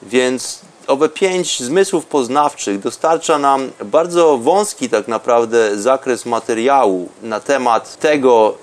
Więc 0.02 0.62
owe 0.88 1.10
pięć 1.10 1.64
zmysłów 1.64 2.06
poznawczych 2.06 2.80
dostarcza 2.80 3.38
nam 3.40 3.72
bardzo 3.86 4.38
wąski 4.38 4.90
tak 4.90 5.08
naprawdę 5.08 5.78
zakres 5.78 6.26
materiału 6.26 7.10
na 7.22 7.40
temat 7.40 8.00
tego, 8.00 8.56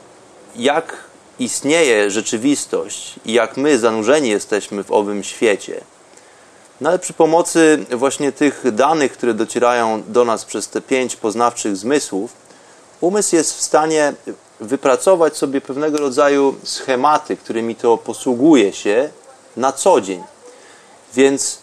jak 0.56 1.11
istnieje 1.38 2.10
rzeczywistość 2.10 3.14
i 3.24 3.32
jak 3.32 3.56
my 3.56 3.78
zanurzeni 3.78 4.28
jesteśmy 4.28 4.84
w 4.84 4.92
owym 4.92 5.22
świecie. 5.22 5.80
No 6.80 6.88
ale 6.88 6.98
przy 6.98 7.12
pomocy 7.12 7.84
właśnie 7.90 8.32
tych 8.32 8.74
danych, 8.74 9.12
które 9.12 9.34
docierają 9.34 10.02
do 10.08 10.24
nas 10.24 10.44
przez 10.44 10.68
te 10.68 10.80
pięć 10.80 11.16
poznawczych 11.16 11.76
zmysłów, 11.76 12.32
umysł 13.00 13.36
jest 13.36 13.54
w 13.54 13.62
stanie 13.62 14.12
wypracować 14.60 15.36
sobie 15.36 15.60
pewnego 15.60 15.98
rodzaju 15.98 16.56
schematy, 16.64 17.36
którymi 17.36 17.76
to 17.76 17.98
posługuje 17.98 18.72
się 18.72 19.10
na 19.56 19.72
co 19.72 20.00
dzień. 20.00 20.22
Więc 21.14 21.58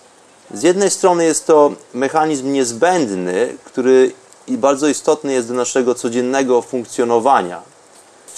z 0.54 0.64
jednej 0.64 0.90
strony 0.90 1.26
jest 1.26 1.48
to 1.48 1.72
mechanizm 1.94 2.54
niezbędny, 2.54 3.58
który 3.66 4.12
bardzo 4.48 4.88
istotny 4.88 5.34
jest 5.34 5.48
do 5.48 5.54
naszego 5.54 5.96
codziennego 5.96 6.62
funkcjonowania. 6.62 7.62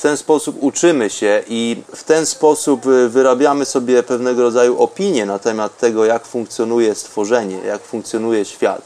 W 0.01 0.03
ten 0.03 0.17
sposób 0.17 0.55
uczymy 0.59 1.09
się 1.09 1.43
i 1.47 1.83
w 1.95 2.03
ten 2.03 2.25
sposób 2.25 2.85
y, 2.85 3.09
wyrabiamy 3.09 3.65
sobie 3.65 4.03
pewnego 4.03 4.41
rodzaju 4.41 4.79
opinię 4.79 5.25
na 5.25 5.39
temat 5.39 5.77
tego, 5.77 6.05
jak 6.05 6.25
funkcjonuje 6.25 6.95
stworzenie, 6.95 7.57
jak 7.57 7.81
funkcjonuje 7.81 8.45
świat. 8.45 8.81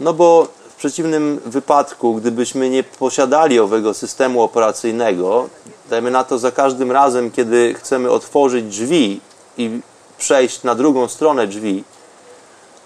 No 0.00 0.12
bo 0.12 0.48
w 0.68 0.74
przeciwnym 0.74 1.40
wypadku, 1.46 2.14
gdybyśmy 2.14 2.70
nie 2.70 2.82
posiadali 2.84 3.60
owego 3.60 3.94
systemu 3.94 4.42
operacyjnego, 4.42 5.48
dajmy 5.90 6.10
na 6.10 6.24
to 6.24 6.38
za 6.38 6.52
każdym 6.52 6.92
razem, 6.92 7.30
kiedy 7.30 7.74
chcemy 7.74 8.10
otworzyć 8.10 8.64
drzwi 8.64 9.20
i 9.58 9.80
przejść 10.18 10.62
na 10.62 10.74
drugą 10.74 11.08
stronę 11.08 11.46
drzwi, 11.46 11.84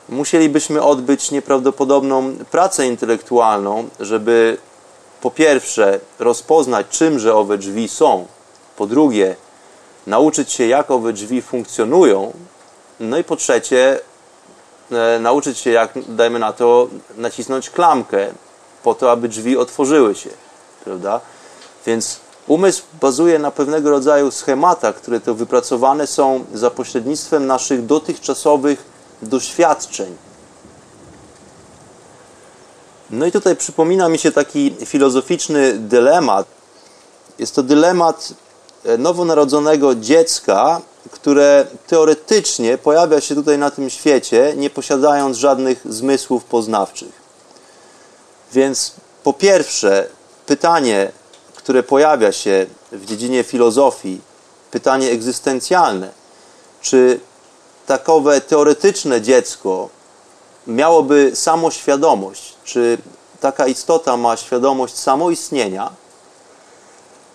musielibyśmy 0.08 0.82
odbyć 0.82 1.30
nieprawdopodobną 1.30 2.34
pracę 2.50 2.86
intelektualną, 2.86 3.88
żeby 4.00 4.58
po 5.20 5.30
pierwsze 5.30 6.00
rozpoznać, 6.18 6.86
czymże 6.90 7.34
owe 7.34 7.58
drzwi 7.58 7.88
są, 7.88 8.26
po 8.76 8.86
drugie 8.86 9.36
nauczyć 10.06 10.52
się, 10.52 10.66
jak 10.66 10.90
owe 10.90 11.12
drzwi 11.12 11.42
funkcjonują, 11.42 12.32
no 13.00 13.18
i 13.18 13.24
po 13.24 13.36
trzecie 13.36 14.00
e, 14.92 15.18
nauczyć 15.18 15.58
się, 15.58 15.70
jak, 15.70 15.92
dajmy 16.08 16.38
na 16.38 16.52
to, 16.52 16.88
nacisnąć 17.16 17.70
klamkę 17.70 18.26
po 18.82 18.94
to, 18.94 19.10
aby 19.10 19.28
drzwi 19.28 19.56
otworzyły 19.56 20.14
się, 20.14 20.30
prawda? 20.84 21.20
Więc 21.86 22.20
umysł 22.46 22.82
bazuje 23.00 23.38
na 23.38 23.50
pewnego 23.50 23.90
rodzaju 23.90 24.30
schematach, 24.30 24.94
które 24.94 25.20
to 25.20 25.34
wypracowane 25.34 26.06
są 26.06 26.44
za 26.54 26.70
pośrednictwem 26.70 27.46
naszych 27.46 27.86
dotychczasowych 27.86 28.84
doświadczeń. 29.22 30.16
No 33.12 33.26
i 33.26 33.32
tutaj 33.32 33.56
przypomina 33.56 34.08
mi 34.08 34.18
się 34.18 34.32
taki 34.32 34.76
filozoficzny 34.86 35.72
dylemat. 35.72 36.46
Jest 37.38 37.54
to 37.54 37.62
dylemat 37.62 38.28
e, 38.84 38.98
nowonarodzonego 38.98 39.94
dziecka, 39.94 40.80
które 41.10 41.66
teoretycznie 41.86 42.78
pojawia 42.78 43.20
się 43.20 43.34
tutaj 43.34 43.58
na 43.58 43.70
tym 43.70 43.90
świecie, 43.90 44.54
nie 44.56 44.70
posiadając 44.70 45.36
żadnych 45.36 45.92
zmysłów 45.92 46.44
poznawczych. 46.44 47.12
Więc 48.52 48.92
po 49.22 49.32
pierwsze, 49.32 50.06
pytanie, 50.46 51.12
które 51.54 51.82
pojawia 51.82 52.32
się 52.32 52.66
w 52.92 53.06
dziedzinie 53.06 53.44
filozofii, 53.44 54.20
pytanie 54.70 55.10
egzystencjalne, 55.10 56.10
czy 56.82 57.20
takowe 57.86 58.40
teoretyczne 58.40 59.20
dziecko 59.20 59.88
miałoby 60.66 61.30
samoświadomość, 61.34 62.54
czy 62.70 62.98
taka 63.40 63.66
istota 63.66 64.16
ma 64.16 64.36
świadomość 64.36 64.98
samoistnienia, 64.98 65.90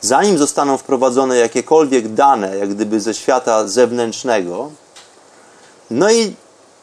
zanim 0.02 0.38
zostaną 0.38 0.78
wprowadzone 0.78 1.38
jakiekolwiek 1.38 2.14
dane, 2.14 2.58
jak 2.58 2.70
gdyby 2.70 3.02
ze 3.02 3.14
świata 3.14 3.68
zewnętrznego. 3.68 4.72
No 5.92 6.12
i 6.12 6.36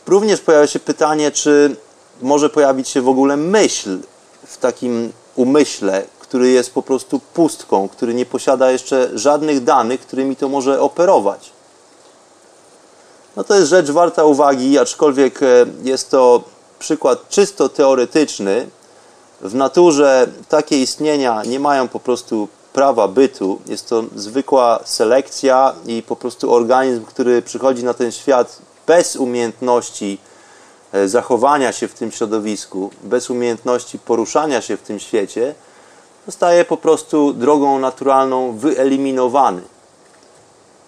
również 0.06 0.40
pojawia 0.40 0.66
się 0.66 0.78
pytanie, 0.78 1.30
czy 1.30 1.76
może 2.22 2.50
pojawić 2.50 2.88
się 2.88 3.00
w 3.00 3.08
ogóle 3.08 3.36
myśl 3.36 3.98
w 4.46 4.56
takim 4.56 5.12
umyśle, 5.36 6.04
który 6.20 6.50
jest 6.50 6.74
po 6.74 6.82
prostu 6.82 7.20
pustką, 7.34 7.88
który 7.88 8.14
nie 8.14 8.26
posiada 8.26 8.70
jeszcze 8.70 9.18
żadnych 9.18 9.64
danych, 9.64 10.00
którymi 10.00 10.36
to 10.36 10.48
może 10.48 10.80
operować. 10.80 11.50
No 13.36 13.44
to 13.44 13.54
jest 13.54 13.68
rzecz 13.68 13.90
warta 13.90 14.24
uwagi, 14.24 14.78
aczkolwiek 14.78 15.42
e, 15.42 15.46
jest 15.82 16.10
to 16.10 16.44
przykład 16.82 17.28
czysto 17.28 17.68
teoretyczny. 17.68 18.68
W 19.40 19.54
naturze 19.54 20.26
takie 20.48 20.82
istnienia 20.82 21.42
nie 21.46 21.60
mają 21.60 21.88
po 21.88 22.00
prostu 22.00 22.48
prawa 22.72 23.08
bytu. 23.08 23.60
Jest 23.66 23.88
to 23.88 24.04
zwykła 24.16 24.80
selekcja 24.84 25.74
i 25.86 26.02
po 26.02 26.16
prostu 26.16 26.52
organizm, 26.52 27.04
który 27.04 27.42
przychodzi 27.42 27.84
na 27.84 27.94
ten 27.94 28.12
świat 28.12 28.58
bez 28.86 29.16
umiejętności 29.16 30.18
e, 30.92 31.08
zachowania 31.08 31.72
się 31.72 31.88
w 31.88 31.94
tym 31.94 32.12
środowisku, 32.12 32.90
bez 33.02 33.30
umiejętności 33.30 33.98
poruszania 33.98 34.60
się 34.60 34.76
w 34.76 34.82
tym 34.82 34.98
świecie, 34.98 35.54
zostaje 36.26 36.64
po 36.64 36.76
prostu 36.76 37.32
drogą 37.32 37.78
naturalną 37.78 38.58
wyeliminowany. 38.58 39.62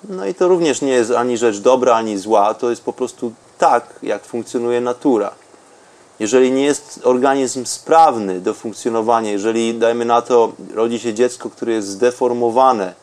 No 0.08 0.26
i 0.26 0.34
to 0.34 0.48
również 0.48 0.82
nie 0.82 0.92
jest 0.92 1.10
ani 1.10 1.38
rzecz 1.38 1.58
dobra, 1.58 1.94
ani 1.94 2.18
zła, 2.18 2.54
to 2.54 2.70
jest 2.70 2.82
po 2.82 2.92
prostu 2.92 3.32
tak, 3.58 3.84
jak 4.02 4.24
funkcjonuje 4.24 4.80
natura. 4.80 5.43
Jeżeli 6.18 6.52
nie 6.52 6.64
jest 6.64 7.00
organizm 7.04 7.66
sprawny 7.66 8.40
do 8.40 8.54
funkcjonowania, 8.54 9.30
jeżeli, 9.30 9.74
dajmy 9.74 10.04
na 10.04 10.22
to, 10.22 10.52
rodzi 10.74 10.98
się 10.98 11.14
dziecko, 11.14 11.50
które 11.50 11.72
jest 11.72 11.88
zdeformowane, 11.88 12.94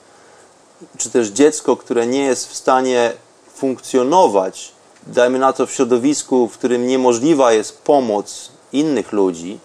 czy 0.97 1.10
też 1.10 1.28
dziecko, 1.28 1.78
które 1.78 2.08
nie 2.08 2.24
jest 2.24 2.47
w 2.47 2.56
stanie 2.56 3.13
funkcjonować, 3.54 4.71
dajmy 5.08 5.39
na 5.39 5.54
to 5.54 5.67
w 5.67 5.71
środowisku, 5.71 6.47
w 6.47 6.58
którym 6.58 6.88
niemożliwa 6.88 7.54
jest 7.54 7.82
pomoc 7.82 8.52
innych 8.74 9.12
ludzi, 9.12 9.60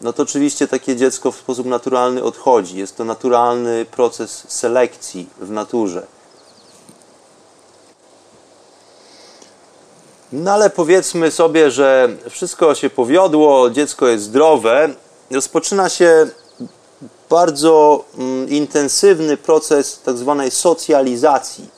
no 0.00 0.12
to 0.12 0.22
oczywiście 0.22 0.68
takie 0.68 0.96
dziecko 0.96 1.32
w 1.32 1.36
sposób 1.36 1.66
naturalny 1.66 2.22
odchodzi. 2.22 2.78
Jest 2.78 2.96
to 2.96 3.04
naturalny 3.04 3.84
proces 3.84 4.44
selekcji 4.48 5.28
w 5.40 5.50
naturze. 5.50 6.06
No 10.32 10.52
ale 10.52 10.70
powiedzmy 10.70 11.30
sobie, 11.30 11.70
że 11.70 12.08
wszystko 12.28 12.74
się 12.74 12.90
powiodło, 12.90 13.70
dziecko 13.70 14.08
jest 14.08 14.24
zdrowe. 14.24 14.88
Rozpoczyna 15.30 15.88
się 15.88 16.26
bardzo 17.30 18.04
mm, 18.18 18.48
intensywny 18.48 19.36
proces 19.36 20.00
tak 20.04 20.16
zwanej 20.16 20.50
socjalizacji. 20.50 21.68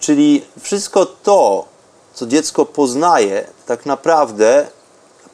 Czyli 0.00 0.44
wszystko 0.60 1.06
to, 1.06 1.64
co 2.14 2.26
dziecko 2.26 2.66
poznaje, 2.66 3.46
tak 3.66 3.86
naprawdę 3.86 4.66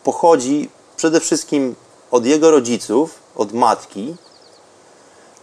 pochodzi 0.04 0.70
przede 0.96 1.20
wszystkim 1.20 1.74
od 2.10 2.26
jego 2.26 2.50
rodziców, 2.50 3.18
od 3.36 3.52
matki. 3.52 4.14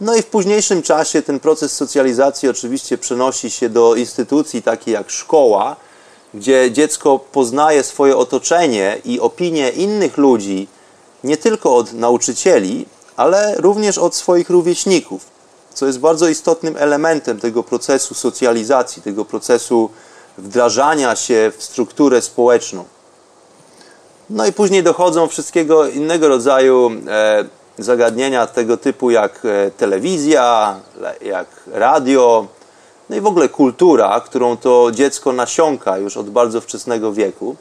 No 0.02 0.16
i 0.16 0.22
w 0.22 0.26
późniejszym 0.26 0.82
czasie 0.82 1.22
ten 1.22 1.40
proces 1.40 1.74
socjalizacji 1.74 2.50
oczywiście 2.50 2.98
przenosi 2.98 3.52
się 3.52 3.70
do 3.70 3.96
instytucji 3.96 4.64
takiej 4.64 4.94
jak 4.94 5.10
szkoła, 5.10 5.76
gdzie 6.34 6.72
dziecko 6.72 7.20
poznaje 7.20 7.84
swoje 7.84 8.18
otoczenie 8.18 9.02
i 9.06 9.20
opinie 9.20 9.70
innych 9.70 10.18
ludzi, 10.18 10.68
nie 11.24 11.38
tylko 11.38 11.76
od 11.76 11.94
nauczycieli, 11.94 12.86
ale 13.18 13.56
również 13.58 13.98
od 13.98 14.16
swoich 14.16 14.50
rówieśników, 14.50 15.26
co 15.74 15.86
jest 15.86 16.00
bardzo 16.00 16.28
istotnym 16.28 16.76
elementem 16.78 17.40
tego 17.40 17.64
procesu 17.64 18.14
socjalizacji, 18.14 19.02
tego 19.02 19.26
procesu 19.26 19.90
wdrażania 20.38 21.16
się 21.16 21.52
w 21.58 21.64
strukturę 21.64 22.22
społeczną. 22.22 22.86
No 24.30 24.46
i 24.46 24.54
później 24.54 24.84
dochodzą 24.84 25.28
wszystkiego 25.28 25.88
innego 25.88 26.28
rodzaju 26.28 26.92
e, 27.08 27.46
zagadnienia 27.78 28.48
tego 28.48 28.78
typu 28.78 29.12
jak 29.12 29.42
e, 29.46 29.72
telewizja, 29.72 30.76
jak 31.22 31.48
radio, 31.68 32.48
no 33.12 33.18
i 33.18 33.22
w 33.22 33.26
ogóle 33.26 33.50
kultura, 33.50 34.22
którą 34.22 34.58
to 34.58 34.92
dziecko 34.92 35.34
nasiąka 35.34 35.98
już 35.98 36.18
od 36.18 36.30
bardzo 36.30 36.62
wczesnego 36.62 37.14
wieku. 37.14 37.56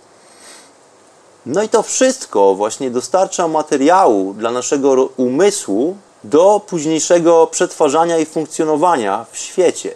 No 1.46 1.62
i 1.62 1.68
to 1.68 1.82
wszystko 1.82 2.54
właśnie 2.54 2.90
dostarcza 2.90 3.48
materiału 3.48 4.34
dla 4.34 4.50
naszego 4.50 5.08
umysłu 5.16 5.96
do 6.24 6.60
późniejszego 6.66 7.46
przetwarzania 7.46 8.18
i 8.18 8.26
funkcjonowania 8.26 9.26
w 9.32 9.38
świecie. 9.38 9.94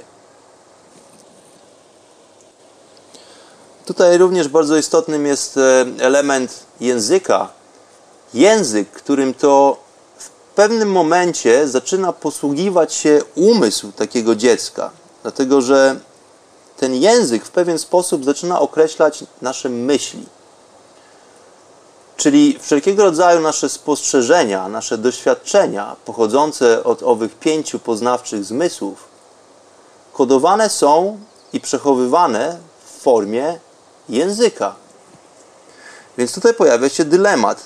Tutaj 3.84 4.18
również 4.18 4.48
bardzo 4.48 4.76
istotnym 4.76 5.26
jest 5.26 5.56
e, 5.56 5.86
element 6.00 6.66
języka. 6.80 7.48
Język, 8.34 8.90
którym 8.90 9.34
to 9.34 9.76
w 10.18 10.30
pewnym 10.54 10.92
momencie 10.92 11.68
zaczyna 11.68 12.12
posługiwać 12.12 12.94
się 12.94 13.20
umysł 13.34 13.92
takiego 13.92 14.34
dziecka. 14.34 15.03
Dlatego, 15.24 15.62
że 15.62 15.96
ten 16.76 16.94
język 16.94 17.44
w 17.44 17.50
pewien 17.50 17.78
sposób 17.78 18.24
zaczyna 18.24 18.60
określać 18.60 19.24
nasze 19.42 19.68
myśli. 19.68 20.26
Czyli 22.16 22.58
wszelkiego 22.60 23.04
rodzaju 23.04 23.40
nasze 23.40 23.68
spostrzeżenia, 23.68 24.68
nasze 24.68 24.98
doświadczenia 24.98 25.96
pochodzące 26.04 26.84
od 26.84 27.02
owych 27.02 27.38
pięciu 27.38 27.78
poznawczych 27.78 28.44
zmysłów 28.44 29.04
kodowane 30.12 30.70
są 30.70 31.18
i 31.52 31.60
przechowywane 31.60 32.58
w 32.86 33.02
formie 33.02 33.58
języka. 34.08 34.74
Więc 36.18 36.34
tutaj 36.34 36.54
pojawia 36.54 36.88
się 36.88 37.04
dylemat, 37.04 37.62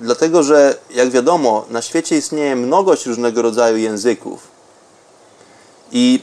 dlatego 0.00 0.42
że, 0.42 0.78
jak 0.90 1.10
wiadomo, 1.10 1.64
na 1.70 1.82
świecie 1.82 2.16
istnieje 2.16 2.56
mnogość 2.56 3.06
różnego 3.06 3.42
rodzaju 3.42 3.76
języków. 3.76 4.48
I 5.92 6.22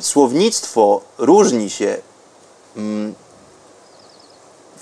słownictwo 0.00 1.00
różni 1.18 1.70
się 1.70 1.96
mm, 2.76 3.14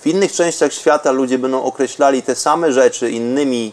W 0.03 0.07
innych 0.07 0.33
częściach 0.33 0.73
świata 0.73 1.11
ludzie 1.11 1.39
będą 1.39 1.63
określali 1.63 2.23
te 2.23 2.35
same 2.35 2.73
rzeczy 2.73 3.11
innymi 3.11 3.73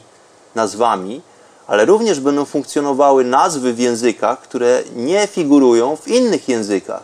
nazwami, 0.56 1.22
ale 1.68 1.86
również 1.86 2.20
będą 2.20 2.46
funkcjonowały 2.46 3.24
nazwy 3.24 3.74
w 3.74 3.80
językach, 3.80 4.42
które 4.42 4.84
nie 4.96 5.28
figurują 5.28 5.96
w 5.96 6.08
innych 6.08 6.50
językach. 6.50 7.04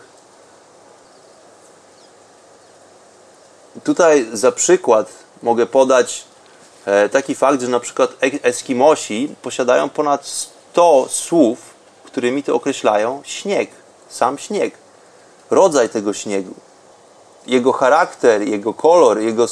Tutaj 3.84 4.28
za 4.34 4.52
przykład 4.52 5.10
mogę 5.44 5.66
podać 5.66 6.24
e, 6.86 7.10
taki 7.10 7.36
fakt, 7.36 7.62
że 7.62 7.68
na 7.68 7.80
przykład 7.80 8.12
Eskimosi 8.44 9.36
posiadają 9.42 9.90
ponad 9.90 10.26
100 10.26 11.08
słów, 11.10 11.60
którymi 12.04 12.44
to 12.44 12.56
określają 12.56 13.22
śnieg, 13.24 13.70
sam 14.12 14.38
śnieg, 14.38 14.74
rodzaj 15.50 15.90
tego 15.90 16.14
śniegu, 16.14 16.54
jego 17.48 17.72
charakter, 17.72 18.42
jego 18.42 18.74
kolor, 18.74 19.20
jego 19.20 19.44
e, 19.44 19.48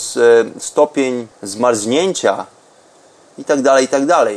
stopień 0.60 1.28
zmarznięcia 1.43 2.45
itd., 3.38 3.63
tak 3.63 3.82
itd. 3.82 4.08
Tak 4.08 4.28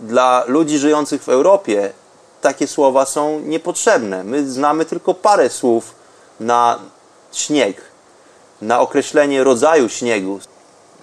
Dla 0.00 0.44
ludzi 0.46 0.78
żyjących 0.78 1.22
w 1.22 1.28
Europie 1.28 1.92
takie 2.40 2.66
słowa 2.66 3.06
są 3.06 3.40
niepotrzebne. 3.40 4.24
My 4.24 4.50
znamy 4.50 4.84
tylko 4.84 5.14
parę 5.14 5.50
słów 5.50 5.94
na 6.40 6.78
śnieg 7.32 7.92
na 8.62 8.80
określenie 8.80 9.44
rodzaju 9.44 9.88
śniegu. 9.88 10.40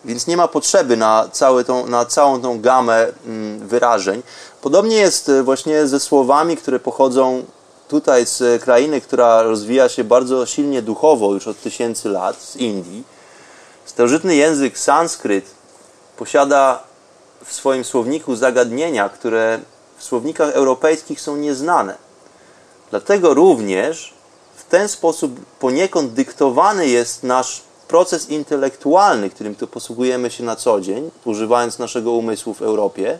Więc 0.06 0.28
nie 0.28 0.38
ma 0.38 0.48
potrzeby 0.48 0.98
na, 0.98 1.30
tą, 1.68 1.88
na 1.88 2.06
całą 2.06 2.42
tą 2.42 2.62
gamę 2.62 3.08
mm, 3.26 3.68
wyrażeń. 3.68 4.24
Podobnie 4.62 4.96
jest 4.96 5.30
e, 5.30 5.44
właśnie 5.44 5.88
ze 5.88 6.00
słowami, 6.00 6.58
które 6.58 6.80
pochodzą 6.80 7.44
tutaj 7.90 8.26
z 8.26 8.64
krainy, 8.64 9.02
która 9.02 9.44
rozwija 9.44 9.90
się 9.90 10.04
bardzo 10.04 10.46
silnie 10.46 10.82
duchowo 10.82 11.34
już 11.34 11.48
od 11.48 11.62
tysięcy 11.62 12.10
lat, 12.10 12.42
z 12.42 12.56
Indii. 12.56 13.04
Starożytny 13.86 14.36
język 14.36 14.78
sanskryt 14.78 15.46
posiada 16.18 16.84
w 17.46 17.54
swoim 17.54 17.84
słowniku 17.84 18.36
zagadnienia, 18.36 19.10
które 19.10 19.60
w 19.98 20.04
słownikach 20.04 20.50
europejskich 20.50 21.22
są 21.22 21.36
nieznane. 21.36 21.96
Dlatego 22.90 23.34
również 23.34 24.20
ten 24.70 24.88
sposób 24.88 25.46
poniekąd 25.60 26.14
dyktowany 26.14 26.88
jest 26.88 27.24
nasz 27.24 27.62
proces 27.88 28.30
intelektualny, 28.30 29.30
którym 29.30 29.56
to 29.56 29.68
posługujemy 29.68 30.32
się 30.32 30.44
na 30.44 30.56
co 30.56 30.82
dzień, 30.82 31.12
używając 31.26 31.80
naszego 31.80 32.12
umysłu 32.12 32.54
w 32.54 32.62
Europie, 32.62 33.20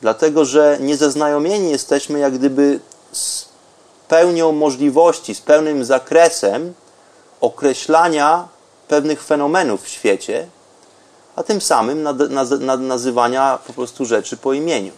dlatego 0.00 0.44
że 0.44 0.78
niezaznajomieni 0.80 1.70
jesteśmy 1.70 2.18
jak 2.18 2.34
gdyby 2.34 2.80
z 3.12 3.51
pełnią 4.12 4.52
możliwości, 4.52 5.34
z 5.34 5.40
pełnym 5.40 5.84
zakresem 5.84 6.74
określania 7.40 8.48
pewnych 8.88 9.22
fenomenów 9.22 9.82
w 9.82 9.88
świecie, 9.88 10.48
a 11.36 11.42
tym 11.42 11.60
samym 11.60 12.08
nazywania 12.86 13.58
po 13.66 13.72
prostu 13.72 14.04
rzeczy 14.04 14.36
po 14.36 14.52
imieniu. 14.52 14.92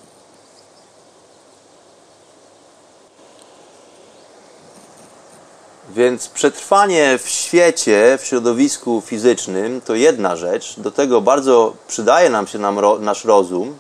Więc 5.91 6.29
przetrwanie 6.29 7.19
w 7.19 7.29
świecie, 7.29 8.19
w 8.21 8.25
środowisku 8.25 9.03
fizycznym 9.07 9.81
to 9.81 9.95
jedna 9.95 10.37
rzecz. 10.37 10.81
Do 10.81 10.91
tego 10.91 11.21
bardzo 11.21 11.75
przydaje 11.89 12.31
nam 12.31 12.47
się 12.47 12.59
nam 12.59 12.81
nasz 13.01 13.25
rozum. 13.25 13.79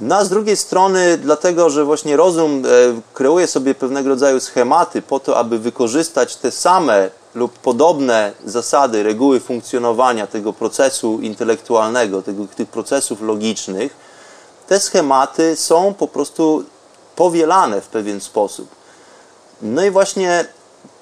No 0.00 0.16
a 0.16 0.24
z 0.24 0.28
drugiej 0.28 0.56
strony, 0.56 1.18
dlatego, 1.18 1.70
że 1.70 1.84
właśnie 1.84 2.16
rozum 2.16 2.62
e, 2.66 2.68
kreuje 3.14 3.46
sobie 3.46 3.74
pewnego 3.74 4.08
rodzaju 4.08 4.40
schematy 4.40 5.02
po 5.02 5.20
to, 5.20 5.36
aby 5.36 5.58
wykorzystać 5.58 6.36
te 6.36 6.50
same 6.50 7.10
lub 7.34 7.58
podobne 7.58 8.32
zasady, 8.44 9.02
reguły 9.02 9.40
funkcjonowania 9.40 10.26
tego 10.26 10.52
procesu 10.52 11.20
intelektualnego, 11.20 12.22
tego, 12.22 12.46
tych 12.56 12.68
procesów 12.68 13.22
logicznych, 13.22 13.96
te 14.66 14.80
schematy 14.80 15.56
są 15.56 15.94
po 15.94 16.08
prostu 16.08 16.64
powielane 17.16 17.80
w 17.80 17.86
pewien 17.86 18.20
sposób. 18.20 18.68
No 19.62 19.84
i 19.84 19.90
właśnie 19.90 20.44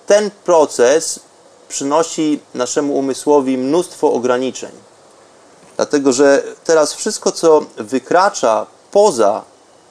ten 0.07 0.31
proces 0.45 1.21
przynosi 1.69 2.41
naszemu 2.55 2.95
umysłowi 2.95 3.59
mnóstwo 3.59 4.13
ograniczeń. 4.13 4.71
Dlatego, 5.77 6.13
że 6.13 6.43
teraz 6.65 6.95
wszystko, 6.95 7.33
co 7.33 7.61
wykracza 7.77 8.67
poza 8.97 9.43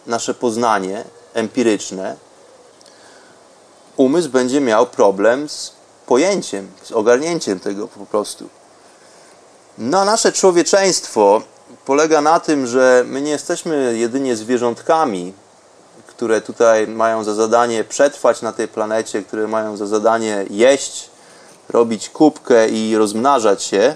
nasze 0.08 0.34
poznanie 0.34 1.04
empiryczne, 1.34 2.15
umysł 3.98 4.30
będzie 4.30 4.62
miał 4.62 4.86
problem 4.86 5.50
z 5.50 5.74
pojęciem, 6.06 6.72
z 6.84 6.91
ogarnięciem 6.91 7.60
tego 7.60 7.88
po 7.88 8.06
prostu. 8.06 8.50
No, 9.78 10.06
nasze 10.06 10.32
człowieczeństwo 10.32 11.41
polega 11.86 12.22
na 12.22 12.39
tym, 12.39 12.68
że 12.68 13.04
my 13.08 13.22
nie 13.22 13.32
jesteśmy 13.32 13.98
jedynie 13.98 14.36
zwierzątkami, 14.36 15.34
które 16.08 16.41
tutaj 16.41 16.88
mają 16.88 17.24
za 17.24 17.34
zadanie 17.34 17.84
przetrwać 17.84 18.41
na 18.41 18.54
tej 18.54 18.68
planecie, 18.68 19.24
które 19.24 19.48
mają 19.48 19.78
za 19.78 19.88
zadanie 19.88 20.46
jeść, 20.50 21.10
robić 21.70 22.10
kubkę 22.10 22.70
i 22.70 22.98
rozmnażać 22.98 23.63
się, 23.63 23.96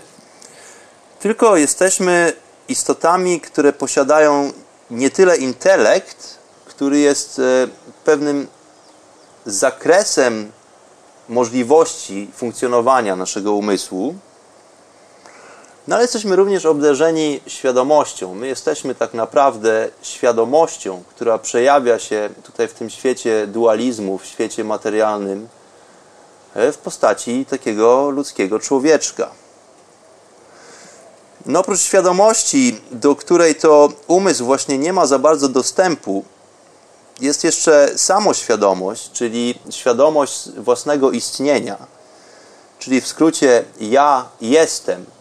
tylko 1.20 1.58
jesteśmy 1.58 2.34
istotami, 2.68 3.42
które 3.42 3.74
posiadają 3.74 4.52
nie 4.92 5.10
tyle 5.10 5.38
intelekt, 5.38 6.38
który 6.66 7.00
jest 7.00 7.40
e, 7.40 7.68
pewnym 8.04 8.48
zakresem 9.46 10.52
możliwości 11.30 12.30
funkcjonowania 12.36 13.16
naszego 13.16 13.54
umysłu, 13.54 14.16
no 15.88 15.96
ale 15.96 16.04
jesteśmy 16.04 16.36
również 16.36 16.66
obdarzeni 16.66 17.42
świadomością. 17.48 18.36
My 18.36 18.48
jesteśmy 18.48 18.96
tak 18.96 19.14
naprawdę 19.14 19.90
świadomością, 20.02 21.04
która 21.10 21.38
przejawia 21.38 22.00
się 22.00 22.30
tutaj 22.44 22.68
w 22.68 22.74
tym 22.74 22.90
świecie 22.90 23.48
dualizmu, 23.48 24.18
w 24.18 24.26
świecie 24.26 24.64
materialnym, 24.64 25.48
e, 26.56 26.72
w 26.72 26.78
postaci 26.78 27.46
takiego 27.46 28.10
ludzkiego 28.10 28.60
człowieczka. 28.60 29.32
No 31.46 31.60
oprócz 31.60 31.80
świadomości, 31.80 32.82
do 32.92 33.16
której 33.16 33.56
to 33.56 33.90
umysł 34.08 34.46
właśnie 34.46 34.78
nie 34.78 34.94
ma 34.94 35.06
za 35.06 35.20
bardzo 35.20 35.50
dostępu, 35.50 36.24
jest 37.22 37.44
jeszcze 37.44 37.92
samoświadomość, 37.96 39.12
czyli 39.12 39.60
świadomość 39.70 40.50
własnego 40.52 41.12
istnienia, 41.12 41.78
czyli 42.80 43.02
w 43.02 43.08
skrócie 43.08 43.64
ja 43.80 44.26
jestem– 44.42 45.06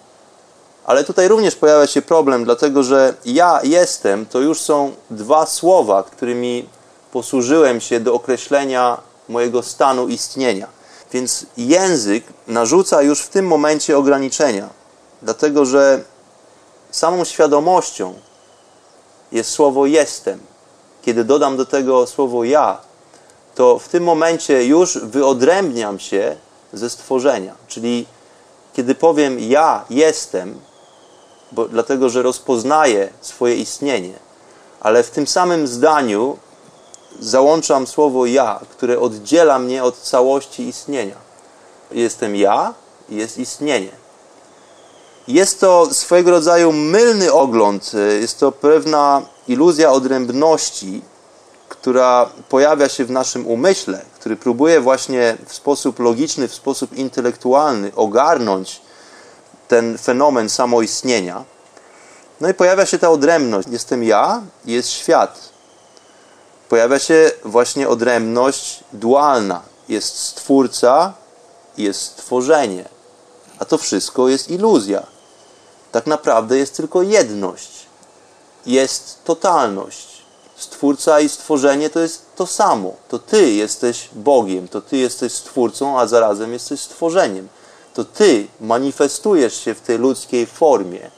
ale 0.88 1.04
tutaj 1.04 1.28
również 1.28 1.56
pojawia 1.56 1.86
się 1.86 2.02
problem, 2.02 2.44
dlatego 2.44 2.82
że 2.82 3.14
ja 3.24 3.60
jestem 3.62 4.26
to 4.26 4.40
już 4.40 4.60
są 4.60 4.92
dwa 5.10 5.46
słowa, 5.46 6.02
którymi 6.02 6.68
posłużyłem 7.12 7.80
się 7.80 8.00
do 8.00 8.14
określenia 8.14 8.98
mojego 9.28 9.62
stanu 9.62 10.08
istnienia. 10.08 10.66
Więc 11.12 11.46
język 11.56 12.24
narzuca 12.46 13.02
już 13.02 13.20
w 13.20 13.28
tym 13.28 13.46
momencie 13.46 13.98
ograniczenia, 13.98 14.68
dlatego 15.22 15.64
że 15.64 16.04
samą 16.90 17.24
świadomością 17.24 18.14
jest 19.32 19.50
słowo 19.50 19.86
jestem. 19.86 20.40
Kiedy 21.02 21.24
dodam 21.24 21.56
do 21.56 21.66
tego 21.66 22.06
słowo 22.06 22.44
ja, 22.44 22.80
to 23.54 23.78
w 23.78 23.88
tym 23.88 24.04
momencie 24.04 24.64
już 24.64 24.98
wyodrębniam 24.98 25.98
się 25.98 26.36
ze 26.72 26.90
stworzenia. 26.90 27.54
Czyli 27.68 28.06
kiedy 28.72 28.94
powiem 28.94 29.40
ja 29.40 29.84
jestem, 29.90 30.60
bo, 31.52 31.68
dlatego 31.68 32.08
że 32.08 32.22
rozpoznaję 32.22 33.08
swoje 33.20 33.56
istnienie. 33.56 34.14
Ale 34.80 35.02
w 35.02 35.10
tym 35.10 35.26
samym 35.26 35.66
zdaniu 35.66 36.38
załączam 37.20 37.86
słowo 37.86 38.26
ja, 38.26 38.60
które 38.70 39.00
oddziela 39.00 39.58
mnie 39.58 39.84
od 39.84 39.98
całości 39.98 40.68
istnienia. 40.68 41.16
Jestem 41.90 42.36
ja 42.36 42.74
i 43.08 43.16
jest 43.16 43.38
istnienie. 43.38 43.97
Jest 45.28 45.60
to 45.60 45.94
swojego 45.94 46.30
rodzaju 46.30 46.72
mylny 46.72 47.32
ogląd, 47.32 47.92
jest 48.20 48.40
to 48.40 48.52
pewna 48.52 49.22
iluzja 49.48 49.92
odrębności, 49.92 51.02
która 51.68 52.30
pojawia 52.48 52.88
się 52.88 53.04
w 53.04 53.10
naszym 53.10 53.46
umyśle, 53.46 54.04
który 54.14 54.36
próbuje 54.36 54.80
właśnie 54.80 55.36
w 55.46 55.54
sposób 55.54 55.98
logiczny, 55.98 56.48
w 56.48 56.54
sposób 56.54 56.92
intelektualny 56.92 57.92
ogarnąć 57.96 58.80
ten 59.68 59.98
fenomen 59.98 60.48
samoistnienia. 60.48 61.44
No 62.40 62.48
i 62.48 62.54
pojawia 62.54 62.86
się 62.86 62.98
ta 62.98 63.10
odrębność. 63.10 63.68
Jestem 63.68 64.04
ja, 64.04 64.42
jest 64.64 64.90
świat. 64.90 65.48
Pojawia 66.68 66.98
się 66.98 67.30
właśnie 67.44 67.88
odrębność 67.88 68.84
dualna. 68.92 69.62
Jest 69.88 70.18
stwórca, 70.18 71.12
jest 71.78 72.00
stworzenie. 72.00 72.84
A 73.58 73.64
to 73.64 73.78
wszystko 73.78 74.28
jest 74.28 74.50
iluzja. 74.50 75.17
Tak 75.98 76.06
naprawdę 76.06 76.58
jest 76.58 76.76
tylko 76.76 77.02
jedność. 77.02 77.86
Jest 78.66 79.24
totalność. 79.24 80.22
Stwórca 80.56 81.20
i 81.20 81.28
stworzenie 81.28 81.90
to 81.90 82.00
jest 82.00 82.22
to 82.36 82.46
samo. 82.46 82.92
To 83.08 83.18
ty 83.18 83.50
jesteś 83.50 84.08
Bogiem, 84.12 84.68
to 84.68 84.80
ty 84.80 84.96
jesteś 84.96 85.32
stwórcą, 85.32 86.00
a 86.00 86.06
zarazem 86.06 86.52
jesteś 86.52 86.80
stworzeniem 86.80 87.48
to 87.98 88.04
ty 88.04 88.46
manifestujesz 88.60 89.64
się 89.64 89.74
w 89.74 89.80
tej 89.80 89.98
ludzkiej 89.98 90.46
formie 90.46 91.10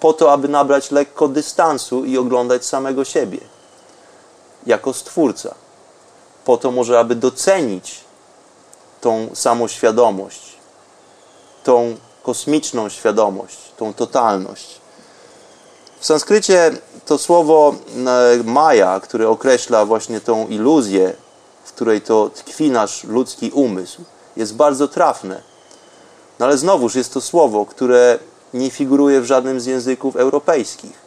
po 0.00 0.12
to, 0.12 0.32
aby 0.32 0.48
nabrać 0.48 0.90
lekko 0.90 1.28
dystansu 1.28 2.04
i 2.04 2.18
oglądać 2.18 2.66
samego 2.66 3.04
siebie 3.04 3.38
jako 4.66 4.92
stwórca. 4.92 5.54
Po 6.44 6.56
to 6.56 6.70
może, 6.70 6.98
aby 6.98 7.14
docenić 7.14 8.00
tą 9.00 9.28
samoświadomość, 9.34 10.56
tą 11.64 11.96
kosmiczną 12.26 12.88
świadomość, 12.88 13.58
tą 13.76 13.94
totalność. 13.94 14.80
W 16.00 16.06
sanskrycie 16.06 16.70
to 17.04 17.18
słowo 17.18 17.74
e, 18.06 18.42
maja, 18.44 19.00
które 19.00 19.28
określa 19.28 19.84
właśnie 19.84 20.20
tą 20.20 20.46
iluzję, 20.46 21.14
w 21.64 21.72
której 21.72 22.00
to 22.00 22.30
tkwi 22.34 22.70
nasz 22.70 23.04
ludzki 23.04 23.50
umysł, 23.50 24.04
jest 24.36 24.54
bardzo 24.54 24.88
trafne. 24.88 25.42
No 26.38 26.46
ale 26.46 26.58
znowuż 26.58 26.94
jest 26.94 27.14
to 27.14 27.20
słowo, 27.20 27.66
które 27.66 28.18
nie 28.54 28.70
figuruje 28.70 29.20
w 29.20 29.24
żadnym 29.24 29.60
z 29.60 29.66
języków 29.66 30.16
europejskich. 30.16 31.06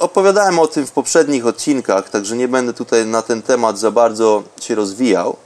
Opowiadałem 0.00 0.58
o 0.58 0.66
tym 0.66 0.86
w 0.86 0.92
poprzednich 0.92 1.46
odcinkach, 1.46 2.10
także 2.10 2.36
nie 2.36 2.48
będę 2.48 2.72
tutaj 2.72 3.06
na 3.06 3.22
ten 3.22 3.42
temat 3.42 3.78
za 3.78 3.90
bardzo 3.90 4.42
się 4.60 4.74
rozwijał. 4.74 5.36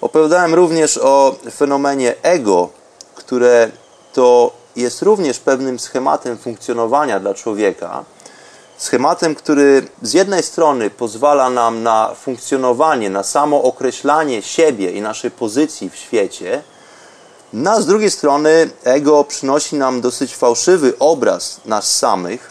Opowiadałem 0.00 0.54
również 0.54 0.98
o 0.98 1.36
fenomenie 1.52 2.14
ego, 2.22 2.68
które 3.14 3.70
to 4.12 4.52
jest 4.76 5.02
również 5.02 5.38
pewnym 5.38 5.78
schematem 5.78 6.38
funkcjonowania 6.38 7.20
dla 7.20 7.34
człowieka. 7.34 8.04
Schematem, 8.78 9.34
który 9.34 9.88
z 10.02 10.12
jednej 10.12 10.42
strony 10.42 10.90
pozwala 10.90 11.50
nam 11.50 11.82
na 11.82 12.14
funkcjonowanie, 12.14 13.10
na 13.10 13.22
samo 13.22 13.62
określanie 13.62 14.42
siebie 14.42 14.90
i 14.90 15.02
naszej 15.02 15.30
pozycji 15.30 15.90
w 15.90 15.96
świecie, 15.96 16.62
no 17.52 17.82
z 17.82 17.86
drugiej 17.86 18.10
strony 18.10 18.70
ego 18.84 19.24
przynosi 19.24 19.76
nam 19.76 20.00
dosyć 20.00 20.36
fałszywy 20.36 20.98
obraz 20.98 21.60
nas 21.64 21.96
samych. 21.96 22.50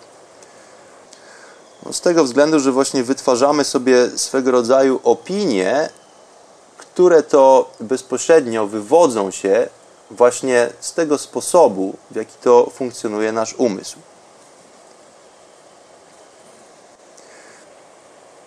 No 1.86 1.94
z 1.94 2.02
tego 2.02 2.24
względu, 2.24 2.60
że 2.60 2.72
właśnie 2.72 3.04
wytwarzamy 3.04 3.64
sobie 3.64 4.18
swego 4.18 4.52
rodzaju 4.52 5.00
opinie, 5.04 5.90
które 6.94 7.24
to 7.24 7.70
bezpośrednio 7.80 8.68
wywodzą 8.68 9.32
się 9.32 9.68
właśnie 10.12 10.70
z 10.80 10.94
tego 10.94 11.18
sposobu, 11.18 11.94
w 12.12 12.16
jaki 12.16 12.34
to 12.42 12.70
funkcjonuje 12.76 13.32
nasz 13.32 13.54
umysł. 13.54 13.98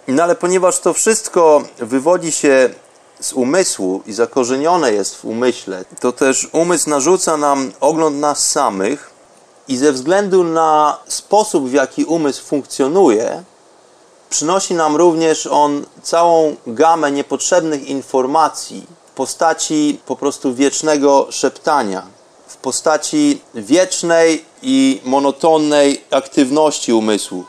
No 0.08 0.22
ale 0.22 0.34
ponieważ 0.34 0.80
to 0.80 0.92
wszystko 0.92 1.62
wywodzi 1.78 2.32
się 2.32 2.70
z 3.20 3.32
umysłu 3.32 4.02
i 4.06 4.12
zakorzenione 4.12 4.92
jest 4.92 5.16
w 5.16 5.24
umyśle, 5.24 5.84
to 6.00 6.12
też 6.12 6.48
umysł 6.52 6.90
narzuca 6.90 7.36
nam 7.36 7.72
ogląd 7.80 8.16
nas 8.16 8.50
samych 8.50 9.10
i 9.68 9.76
ze 9.76 9.92
względu 9.92 10.44
na 10.44 10.98
sposób, 11.08 11.68
w 11.68 11.72
jaki 11.72 12.04
umysł 12.04 12.44
funkcjonuje, 12.44 13.42
przynosi 14.32 14.74
nam 14.74 14.96
również 14.96 15.46
on 15.46 15.84
całą 16.02 16.56
gamę 16.66 17.12
niepotrzebnych 17.12 17.88
informacji 17.88 18.86
w 19.06 19.10
postaci 19.10 20.00
po 20.06 20.16
prostu 20.16 20.54
wiecznego 20.54 21.26
szeptania, 21.30 22.06
w 22.46 22.56
postaci 22.56 23.40
wiecznej 23.54 24.44
i 24.62 25.00
monotonnej 25.04 26.04
aktywności 26.10 26.92
umysłu. 26.92 27.44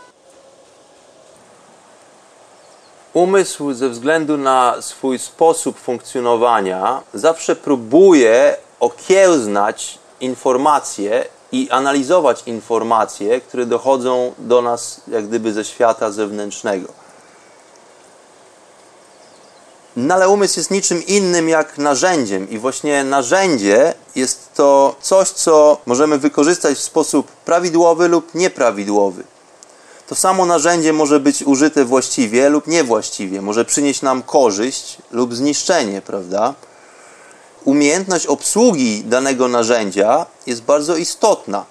Umysł 3.14 3.74
ze 3.74 3.90
względu 3.90 4.38
na 4.38 4.82
swój 4.82 5.20
sposób 5.20 5.80
funkcjonowania 5.80 7.02
zawsze 7.14 7.56
próbuje 7.56 8.58
okiełznać 8.80 10.00
informacje 10.20 11.26
i 11.54 11.70
analizować 11.70 12.44
informacje, 12.46 13.42
które 13.42 13.66
dochodzą 13.66 14.34
do 14.38 14.62
nas 14.62 15.02
jak 15.08 15.28
gdyby 15.28 15.54
ze 15.54 15.66
świata 15.66 16.12
zewnętrznego. 16.12 16.88
No 19.96 20.16
ale 20.16 20.30
umysł 20.30 20.60
jest 20.60 20.72
niczym 20.72 21.06
innym 21.06 21.50
jak 21.50 21.78
narzędziem, 21.78 22.50
i 22.50 22.58
właśnie 22.58 23.04
narzędzie 23.04 23.94
jest 24.16 24.54
to 24.54 24.96
coś, 25.02 25.30
co 25.30 25.78
możemy 25.86 26.18
wykorzystać 26.18 26.78
w 26.78 26.82
sposób 26.82 27.32
prawidłowy 27.32 28.08
lub 28.08 28.36
nieprawidłowy. 28.36 29.24
To 30.08 30.16
samo 30.16 30.46
narzędzie 30.46 30.94
może 30.94 31.20
być 31.20 31.44
użyte 31.44 31.86
właściwie 31.86 32.50
lub 32.50 32.68
niewłaściwie, 32.68 33.42
może 33.42 33.66
przynieść 33.66 34.02
nam 34.02 34.24
korzyść 34.24 34.98
lub 35.12 35.36
zniszczenie, 35.36 36.02
prawda? 36.02 36.54
Umiejętność 37.66 38.26
obsługi 38.26 39.04
danego 39.04 39.48
narzędzia 39.48 40.26
jest 40.48 40.64
bardzo 40.64 40.96
istotna. 40.96 41.66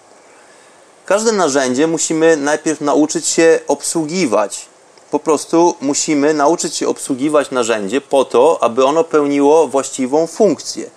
Każde 1.06 1.32
narzędzie 1.32 1.86
musimy 1.86 2.36
najpierw 2.36 2.80
nauczyć 2.80 3.26
się 3.26 3.60
obsługiwać. 3.68 4.66
Po 5.10 5.18
prostu 5.18 5.74
musimy 5.80 6.34
nauczyć 6.34 6.76
się 6.76 6.88
obsługiwać 6.88 7.50
narzędzie 7.50 8.00
po 8.00 8.24
to, 8.24 8.62
aby 8.62 8.84
ono 8.84 9.04
pełniło 9.04 9.68
właściwą 9.68 10.26
funkcję. 10.26 10.90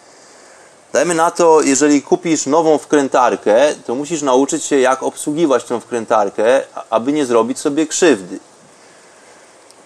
Dajmy 0.93 1.15
na 1.15 1.31
to, 1.31 1.61
jeżeli 1.61 2.01
kupisz 2.01 2.45
nową 2.45 2.77
wkrętarkę, 2.77 3.75
to 3.85 3.95
musisz 3.95 4.21
nauczyć 4.21 4.63
się, 4.63 4.79
jak 4.79 5.03
obsługiwać 5.03 5.63
tą 5.63 5.79
wkrętarkę, 5.79 6.61
aby 6.89 7.13
nie 7.13 7.25
zrobić 7.25 7.59
sobie 7.59 7.87
krzywdy. 7.87 8.39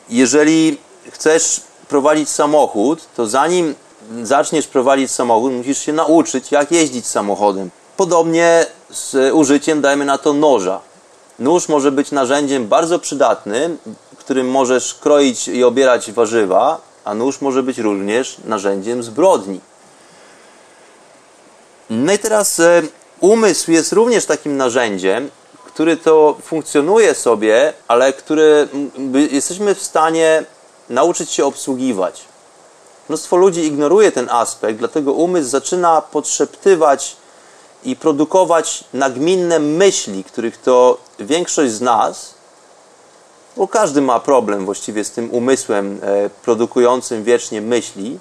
Jeżeli 0.10 0.78
chcesz 1.12 1.62
prowadzić 1.88 2.30
samochód, 2.30 3.02
to 3.16 3.28
zanim 3.28 3.76
zaczniesz 4.24 4.68
prowadzić 4.68 5.12
samochód, 5.12 5.54
musisz 5.54 5.80
się 5.80 5.94
nauczyć, 5.94 6.52
jak 6.52 6.72
jeździć 6.72 7.08
samochodem. 7.08 7.70
Podobnie 7.98 8.66
z 8.90 9.34
użyciem, 9.34 9.82
dajmy 9.82 10.06
na 10.06 10.18
to, 10.18 10.34
noża. 10.34 10.80
Nóż 11.40 11.70
może 11.70 11.92
być 11.92 12.12
narzędziem 12.12 12.68
bardzo 12.68 13.00
przydatnym, 13.00 13.78
którym 14.18 14.52
możesz 14.52 14.94
kroić 14.94 15.48
i 15.48 15.64
obierać 15.64 16.12
warzywa, 16.12 16.82
a 17.06 17.14
nóż 17.14 17.42
może 17.42 17.64
być 17.64 17.78
również 17.78 18.38
narzędziem 18.46 19.04
zbrodni. 19.04 19.60
No 21.90 22.14
i 22.14 22.20
teraz 22.20 22.60
e, 22.60 22.82
umysł 23.20 23.72
jest 23.72 23.94
również 23.94 24.26
takim 24.26 24.58
narzędziem, 24.58 25.30
który 25.66 25.98
to 25.98 26.38
funkcjonuje 26.44 27.16
sobie, 27.16 27.74
ale 27.88 28.14
który 28.14 28.68
jesteśmy 29.32 29.76
w 29.76 29.84
stanie 29.84 30.44
nauczyć 30.90 31.32
się 31.32 31.46
obsługiwać. 31.46 32.29
Mnóstwo 33.10 33.38
ludzi 33.38 33.66
ignoruje 33.66 34.12
ten 34.12 34.30
aspekt, 34.30 34.80
dlatego 34.80 35.14
umysł 35.14 35.50
zaczyna 35.50 36.02
podszeptywać 36.02 37.18
i 37.84 37.96
produkować 37.96 38.84
nagminne 38.94 39.60
myśli, 39.60 40.24
których 40.24 40.58
to 40.58 40.98
większość 41.20 41.72
z 41.72 41.82
nas, 41.82 42.34
bo 43.58 43.68
każdy 43.68 44.02
ma 44.02 44.20
problem 44.20 44.66
właściwie 44.66 45.04
z 45.04 45.12
tym 45.12 45.32
umysłem 45.32 46.00
e, 46.04 46.30
produkującym 46.30 47.24
wiecznie 47.24 47.62
myśli, 47.62 48.20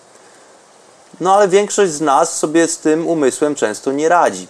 no 1.20 1.34
ale 1.34 1.48
większość 1.48 1.92
z 1.92 2.00
nas 2.00 2.38
sobie 2.38 2.68
z 2.68 2.78
tym 2.78 3.06
umysłem 3.06 3.54
często 3.54 3.92
nie 3.92 4.08
radzi. 4.08 4.46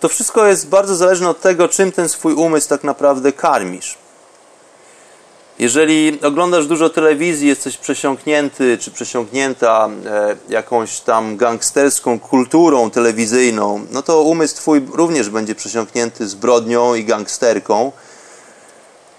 To 0.00 0.08
wszystko 0.08 0.46
jest 0.46 0.68
bardzo 0.68 0.96
zależne 0.96 1.28
od 1.28 1.40
tego, 1.40 1.68
czym 1.68 1.92
ten 1.92 2.08
swój 2.08 2.34
umysł 2.34 2.68
tak 2.68 2.84
naprawdę 2.84 3.32
karmisz. 3.32 4.03
Jeżeli 5.58 6.20
oglądasz 6.22 6.66
dużo 6.66 6.90
telewizji, 6.90 7.48
jesteś 7.48 7.76
przesiąknięty 7.76 8.78
czy 8.78 8.90
przesiąknięta 8.90 9.88
e, 10.06 10.36
jakąś 10.48 11.00
tam 11.00 11.36
gangsterską 11.36 12.20
kulturą 12.20 12.90
telewizyjną, 12.90 13.86
no 13.90 14.02
to 14.02 14.22
umysł 14.22 14.56
twój 14.56 14.86
również 14.92 15.30
będzie 15.30 15.54
przesiąknięty 15.54 16.28
zbrodnią 16.28 16.94
i 16.94 17.04
gangsterką. 17.04 17.92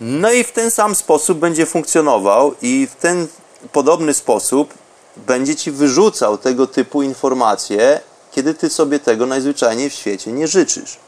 No 0.01 0.31
i 0.31 0.43
w 0.43 0.51
ten 0.51 0.71
sam 0.71 0.95
sposób 0.95 1.37
będzie 1.37 1.65
funkcjonował 1.65 2.55
i 2.61 2.87
w 2.91 2.95
ten 2.95 3.27
podobny 3.71 4.13
sposób 4.13 4.73
będzie 5.17 5.55
ci 5.55 5.71
wyrzucał 5.71 6.37
tego 6.37 6.67
typu 6.67 7.01
informacje, 7.01 7.99
kiedy 8.31 8.53
ty 8.53 8.69
sobie 8.69 8.99
tego 8.99 9.25
najzwyczajniej 9.25 9.89
w 9.89 9.93
świecie 9.93 10.31
nie 10.31 10.47
życzysz. 10.47 11.04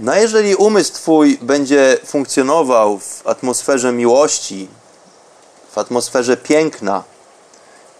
No 0.00 0.14
jeżeli 0.14 0.54
umysł 0.54 0.92
Twój 0.92 1.38
będzie 1.42 1.98
funkcjonował 2.06 2.98
w 2.98 3.26
atmosferze 3.26 3.92
miłości, 3.92 4.68
w 5.70 5.78
atmosferze 5.78 6.36
piękna, 6.36 7.04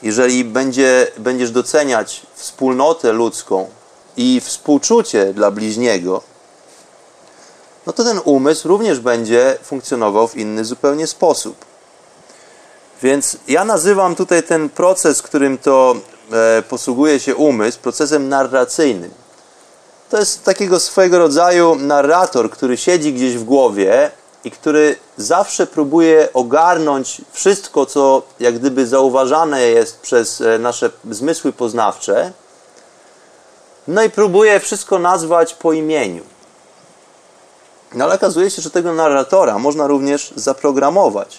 jeżeli 0.03 0.45
będzie, 0.45 1.07
będziesz 1.17 1.51
doceniać 1.51 2.27
wspólnotę 2.35 3.13
ludzką 3.13 3.69
i 4.17 4.41
współczucie 4.45 5.35
dla 5.35 5.51
bliźniego, 5.51 6.23
no 7.87 7.93
to 7.93 8.05
ten 8.05 8.21
umysł 8.25 8.69
również 8.69 9.01
będzie 9.01 9.59
funkcjonował 9.63 10.29
w 10.29 10.37
inny 10.37 10.65
zupełnie 10.65 11.07
sposób. 11.07 11.65
Więc 13.03 13.37
ja 13.49 13.65
nazywam 13.65 14.17
tutaj 14.17 14.43
ten 14.43 14.69
proces, 14.69 15.23
którym 15.23 15.59
to 15.59 15.97
e, 16.33 16.63
posługuje 16.63 17.21
się 17.21 17.37
umysł, 17.37 17.79
procesem 17.79 18.29
narracyjnym. 18.29 19.11
To 20.11 20.19
jest 20.19 20.45
takiego 20.45 20.81
swojego 20.81 21.19
rodzaju 21.19 21.75
narrator, 21.75 22.51
który 22.51 22.77
siedzi 22.77 23.13
gdzieś 23.13 23.37
w 23.37 23.45
głowie 23.45 24.11
i 24.45 24.51
który 24.51 24.97
zawsze 25.17 25.67
próbuje 25.67 26.29
ogarnąć 26.33 27.21
wszystko, 27.33 27.87
co 27.87 28.23
jak 28.41 28.59
gdyby 28.59 28.87
zauważane 28.87 29.63
jest 29.63 30.01
przez 30.01 30.41
e, 30.41 30.59
nasze 30.59 30.91
zmysły 31.11 31.53
poznawcze, 31.53 32.33
no 33.89 34.03
i 34.03 34.11
próbuje 34.11 34.61
wszystko 34.61 34.99
nazwać 34.99 35.55
po 35.55 35.73
imieniu. 35.73 36.23
No 37.95 38.05
ale 38.05 38.15
okazuje 38.15 38.51
się, 38.51 38.63
że 38.63 38.71
tego 38.71 38.93
narratora 38.93 39.59
można 39.59 39.87
również 39.87 40.33
zaprogramować, 40.37 41.39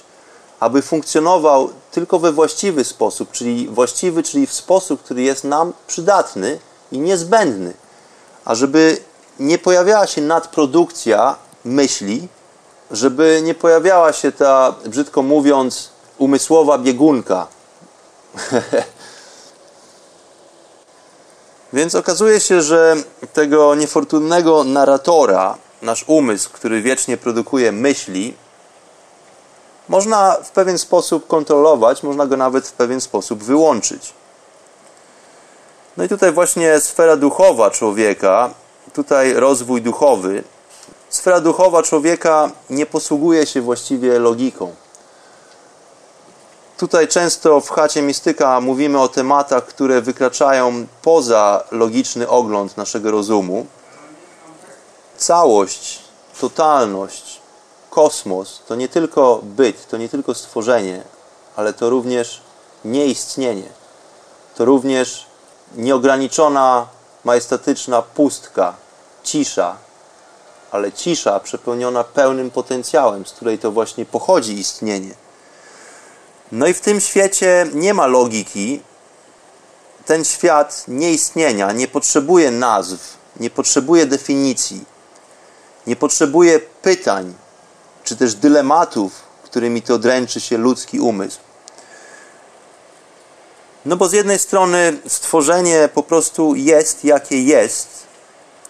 aby 0.60 0.82
funkcjonował 0.82 1.70
tylko 1.92 2.20
we 2.20 2.32
właściwy 2.32 2.84
sposób, 2.84 3.32
czyli 3.32 3.68
właściwy, 3.68 4.24
czyli 4.24 4.48
w 4.48 4.54
sposób, 4.54 5.04
który 5.04 5.22
jest 5.22 5.44
nam 5.44 5.74
przydatny 5.88 6.60
i 6.92 7.00
niezbędny. 7.00 7.74
A 8.50 8.56
żeby 8.56 8.98
nie 9.40 9.58
pojawiała 9.58 10.08
się 10.08 10.22
nadprodukcja 10.22 11.36
myśli, 11.66 12.28
żeby 12.92 13.42
nie 13.44 13.56
pojawiała 13.56 14.14
się 14.14 14.32
ta, 14.32 14.76
brzydko 14.86 15.22
mówiąc, 15.22 15.90
umysłowa 16.18 16.78
biegunka. 16.78 17.48
Więc 21.74 21.96
okazuje 21.96 22.40
się, 22.40 22.62
że 22.62 22.96
tego 23.34 23.76
niefortunnego 23.76 24.64
narratora, 24.64 25.58
nasz 25.82 26.06
umysł, 26.08 26.50
który 26.54 26.82
wiecznie 26.82 27.18
produkuje 27.18 27.72
myśli, 27.72 28.34
można 29.90 30.38
w 30.44 30.52
pewien 30.52 30.78
sposób 30.78 31.28
kontrolować, 31.28 32.04
można 32.04 32.26
go 32.26 32.38
nawet 32.38 32.68
w 32.68 32.74
pewien 32.74 33.02
sposób 33.02 33.44
wyłączyć. 33.44 34.14
No 35.98 36.04
i 36.04 36.10
tutaj 36.10 36.32
właśnie 36.32 36.80
sfera 36.80 37.18
duchowa 37.18 37.72
człowieka, 37.72 38.50
tutaj 38.94 39.34
rozwój 39.34 39.82
duchowy. 39.82 40.44
Sfera 41.10 41.42
duchowa 41.42 41.84
człowieka 41.84 42.52
nie 42.70 42.86
posługuje 42.86 43.46
się 43.46 43.62
właściwie 43.62 44.20
logiką. 44.20 44.76
Tutaj 46.78 47.08
często 47.08 47.62
w 47.62 47.70
chacie 47.70 48.02
mistyka 48.02 48.62
mówimy 48.62 49.02
o 49.02 49.08
tematach, 49.08 49.66
które 49.66 50.02
wykraczają 50.02 50.88
poza 51.02 51.64
logiczny 51.72 52.30
ogląd 52.30 52.78
naszego 52.78 53.12
rozumu. 53.12 53.66
Całość, 55.18 56.00
totalność, 56.42 57.42
kosmos 57.90 58.62
to 58.68 58.76
nie 58.76 58.90
tylko 58.90 59.40
byt, 59.44 59.88
to 59.88 59.98
nie 59.98 60.10
tylko 60.10 60.34
stworzenie, 60.34 61.04
ale 61.56 61.74
to 61.74 61.90
również 61.90 62.42
nieistnienie. 62.86 63.70
To 64.56 64.66
również 64.66 65.29
nieograniczona, 65.76 66.88
majestatyczna 67.24 68.02
pustka, 68.02 68.74
cisza, 69.24 69.76
ale 70.72 70.92
cisza 70.92 71.40
przepełniona 71.40 72.04
pełnym 72.04 72.52
potencjałem, 72.52 73.26
z 73.26 73.32
której 73.32 73.60
to 73.60 73.72
właśnie 73.72 74.06
pochodzi 74.06 74.60
istnienie. 74.60 75.14
No 76.52 76.68
i 76.68 76.74
w 76.74 76.82
tym 76.82 77.00
świecie 77.00 77.68
nie 77.74 77.94
ma 77.94 78.08
logiki. 78.08 78.82
Ten 80.06 80.26
świat 80.26 80.86
nieistnienia 80.88 81.72
nie 81.72 81.88
potrzebuje 81.88 82.52
nazw, 82.52 83.18
nie 83.40 83.50
potrzebuje 83.50 84.06
definicji, 84.06 84.86
nie 85.88 85.96
potrzebuje 85.96 86.60
pytań, 86.60 87.34
czy 88.04 88.16
też 88.16 88.36
dylematów, 88.36 89.12
którymi 89.44 89.82
to 89.82 89.98
dręczy 89.98 90.42
się 90.42 90.58
ludzki 90.58 91.00
umysł. 91.00 91.40
No 93.86 93.96
bo 93.96 94.10
z 94.10 94.14
jednej 94.14 94.40
strony 94.40 95.00
stworzenie 95.08 95.90
po 95.94 96.04
prostu 96.04 96.56
jest 96.56 97.04
jakie 97.06 97.44
jest, 97.44 97.88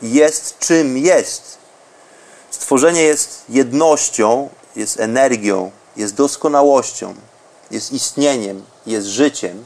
jest 0.01 0.59
czym 0.59 0.97
jest. 0.97 1.57
Stworzenie 2.51 3.01
jest 3.01 3.43
jednością, 3.49 4.49
jest 4.75 4.99
energią, 4.99 5.71
jest 5.97 6.15
doskonałością, 6.15 7.15
jest 7.71 7.93
istnieniem, 7.93 8.63
jest 8.85 9.07
życiem. 9.07 9.65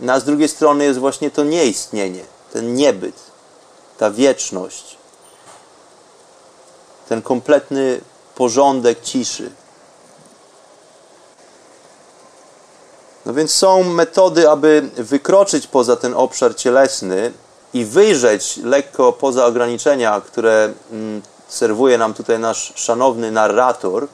No 0.00 0.12
a 0.12 0.20
z 0.20 0.24
drugiej 0.24 0.48
strony 0.48 0.84
jest 0.84 0.98
właśnie 0.98 1.30
to 1.30 1.44
nieistnienie, 1.44 2.24
ten 2.52 2.74
niebyt, 2.74 3.16
ta 3.98 4.10
wieczność, 4.10 4.96
ten 7.08 7.22
kompletny 7.22 8.00
porządek 8.34 9.02
ciszy. 9.02 9.50
No 13.26 13.34
więc 13.34 13.54
są 13.54 13.84
metody, 13.84 14.50
aby 14.50 14.90
wykroczyć 14.96 15.66
poza 15.66 15.96
ten 15.96 16.14
obszar 16.14 16.56
cielesny 16.56 17.32
i 17.74 17.84
wyjrzeć 17.84 18.56
lekko 18.56 19.12
poza 19.12 19.46
ograniczenia, 19.46 20.20
które 20.26 20.72
mm, 20.92 21.22
serwuje 21.48 21.98
nam 21.98 22.14
tutaj 22.14 22.38
nasz 22.38 22.72
szanowny 22.76 23.30
narrator. 23.30 24.06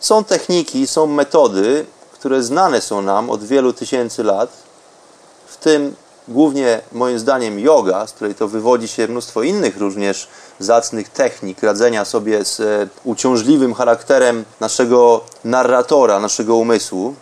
Są 0.00 0.24
techniki, 0.24 0.86
są 0.86 1.06
metody, 1.06 1.86
które 2.12 2.42
znane 2.42 2.80
są 2.80 3.02
nam 3.02 3.30
od 3.30 3.44
wielu 3.44 3.72
tysięcy 3.72 4.22
lat, 4.22 4.50
w 5.46 5.56
tym 5.56 5.94
głównie 6.28 6.80
moim 6.92 7.18
zdaniem 7.18 7.58
yoga, 7.58 8.06
z 8.06 8.12
której 8.12 8.34
to 8.34 8.48
wywodzi 8.48 8.88
się 8.88 9.08
mnóstwo 9.08 9.42
innych 9.42 9.78
również 9.78 10.28
zacnych 10.58 11.08
technik 11.08 11.62
radzenia 11.62 12.04
sobie 12.04 12.44
z 12.44 12.60
e, 12.60 12.88
uciążliwym 13.04 13.74
charakterem 13.74 14.44
naszego 14.60 15.20
narratora, 15.44 16.20
naszego 16.20 16.56
umysłu. 16.56 17.14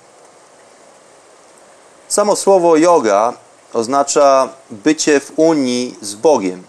Samo 2.08 2.36
słowo 2.36 2.76
yoga 2.76 3.32
oznacza 3.72 4.48
bycie 4.70 5.20
w 5.20 5.32
unii 5.36 5.96
z 6.00 6.14
Bogiem. 6.14 6.62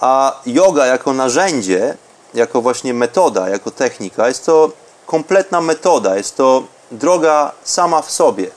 A 0.00 0.40
yoga 0.46 0.86
jako 0.86 1.12
narzędzie, 1.12 1.96
jako 2.34 2.62
właśnie 2.62 2.94
metoda, 2.94 3.48
jako 3.48 3.70
technika, 3.70 4.28
jest 4.28 4.46
to 4.46 4.70
kompletna 5.06 5.60
metoda, 5.60 6.16
jest 6.16 6.36
to 6.36 6.62
droga 6.90 7.52
sama 7.64 8.02
w 8.02 8.10
sobie. 8.10 8.50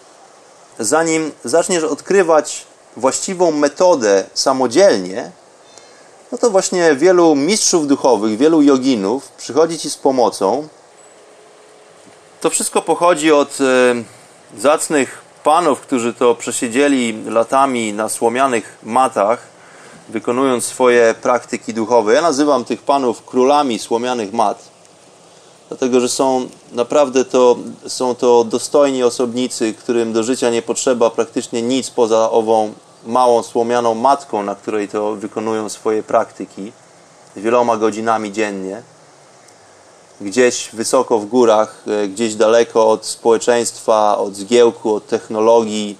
Zanim 0.79 1.31
zaczniesz 1.43 1.83
odkrywać 1.83 2.65
właściwą 2.97 3.51
metodę 3.51 4.23
samodzielnie, 4.33 5.31
no 6.31 6.37
to 6.37 6.49
właśnie 6.49 6.95
wielu 6.95 7.35
mistrzów 7.35 7.87
duchowych, 7.87 8.37
wielu 8.37 8.61
joginów 8.61 9.27
przychodzi 9.27 9.79
ci 9.79 9.89
z 9.89 9.97
pomocą. 9.97 10.67
To 12.41 12.49
wszystko 12.49 12.81
pochodzi 12.81 13.31
od 13.31 13.57
e, 13.61 13.95
zacnych 14.59 15.20
panów, 15.43 15.81
którzy 15.81 16.13
to 16.13 16.35
przesiedzieli 16.35 17.23
latami 17.25 17.93
na 17.93 18.09
słomianych 18.09 18.77
matach, 18.83 19.47
wykonując 20.09 20.65
swoje 20.65 21.15
praktyki 21.21 21.73
duchowe. 21.73 22.13
Ja 22.13 22.21
nazywam 22.21 22.65
tych 22.65 22.81
panów 22.81 23.25
królami 23.25 23.79
słomianych 23.79 24.33
mat, 24.33 24.69
dlatego 25.67 25.99
że 25.99 26.09
są 26.09 26.49
naprawdę 26.71 27.25
to, 27.25 27.55
są 27.87 28.15
to 28.15 28.43
dostojni 28.43 29.03
osobnicy, 29.03 29.73
którym 29.73 30.13
do 30.13 30.23
życia 30.23 30.49
nie 30.49 30.61
potrzeba 30.61 31.09
praktycznie 31.09 31.61
nic 31.61 31.89
poza 31.89 32.31
ową 32.31 32.73
małą 33.05 33.43
słomianą 33.43 33.95
matką, 33.95 34.43
na 34.43 34.55
której 34.55 34.87
to 34.87 35.15
wykonują 35.15 35.69
swoje 35.69 36.03
praktyki 36.03 36.71
wieloma 37.35 37.77
godzinami 37.77 38.31
dziennie 38.31 38.81
gdzieś 40.21 40.69
wysoko 40.73 41.19
w 41.19 41.25
górach, 41.25 41.83
e, 41.87 42.07
gdzieś 42.07 42.35
daleko 42.35 42.89
od 42.89 43.05
społeczeństwa, 43.05 44.17
od 44.17 44.35
zgiełku, 44.35 44.93
od 44.93 45.07
technologii. 45.07 45.97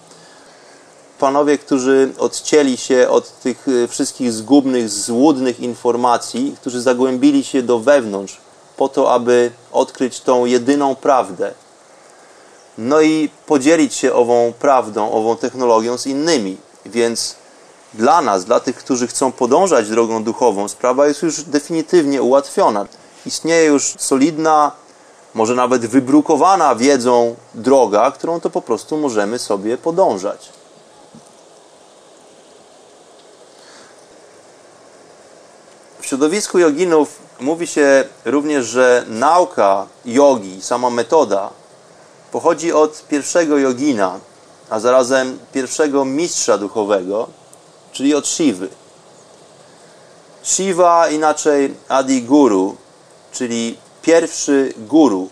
Panowie, 1.19 1.57
którzy 1.57 2.13
odcięli 2.17 2.77
się 2.77 3.09
od 3.09 3.39
tych 3.39 3.67
e, 3.67 3.87
wszystkich 3.87 4.31
zgubnych, 4.31 4.89
złudnych 4.89 5.59
informacji, 5.59 6.55
którzy 6.61 6.81
zagłębili 6.81 7.43
się 7.43 7.61
do 7.61 7.79
wewnątrz 7.79 8.37
po 8.77 8.89
to, 8.89 9.13
aby 9.13 9.51
odkryć 9.71 10.19
tą 10.21 10.45
jedyną 10.45 10.95
prawdę. 10.95 11.53
No 12.77 13.01
i 13.01 13.29
podzielić 13.45 13.93
się 13.93 14.13
ową 14.13 14.53
prawdą, 14.59 15.11
ową 15.11 15.37
technologią 15.37 15.97
z 15.97 16.07
innymi. 16.07 16.57
Więc 16.85 17.35
dla 17.93 18.21
nas, 18.21 18.45
dla 18.45 18.59
tych, 18.59 18.75
którzy 18.75 19.07
chcą 19.07 19.31
podążać 19.31 19.89
drogą 19.89 20.23
duchową, 20.23 20.67
sprawa 20.67 21.07
jest 21.07 21.21
już 21.21 21.43
definitywnie 21.43 22.21
ułatwiona 22.21 22.85
istnieje 23.25 23.65
już 23.65 23.93
solidna, 23.97 24.71
może 25.33 25.55
nawet 25.55 25.85
wybrukowana 25.85 26.75
wiedzą 26.75 27.35
droga, 27.55 28.11
którą 28.11 28.39
to 28.39 28.49
po 28.49 28.61
prostu 28.61 28.97
możemy 28.97 29.39
sobie 29.39 29.77
podążać. 29.77 30.49
W 35.99 36.05
środowisku 36.05 36.59
joginów 36.59 37.19
mówi 37.39 37.67
się 37.67 38.03
również, 38.25 38.65
że 38.65 39.05
nauka 39.07 39.87
jogi, 40.05 40.61
sama 40.61 40.89
metoda, 40.89 41.49
pochodzi 42.31 42.73
od 42.73 43.07
pierwszego 43.07 43.57
jogina, 43.57 44.19
a 44.69 44.79
zarazem 44.79 45.39
pierwszego 45.53 46.05
mistrza 46.05 46.57
duchowego, 46.57 47.27
czyli 47.91 48.15
od 48.15 48.27
Shivy. 48.27 48.69
Shiva, 50.43 51.09
inaczej 51.09 51.75
Adi 51.89 52.21
Guru, 52.21 52.75
czyli 53.31 53.77
pierwszy 54.01 54.73
guru, 54.77 55.29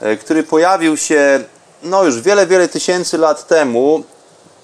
e, 0.00 0.16
który 0.16 0.42
pojawił 0.42 0.96
się 0.96 1.44
no 1.82 2.04
już 2.04 2.20
wiele, 2.20 2.46
wiele 2.46 2.68
tysięcy 2.68 3.18
lat 3.18 3.46
temu 3.46 4.04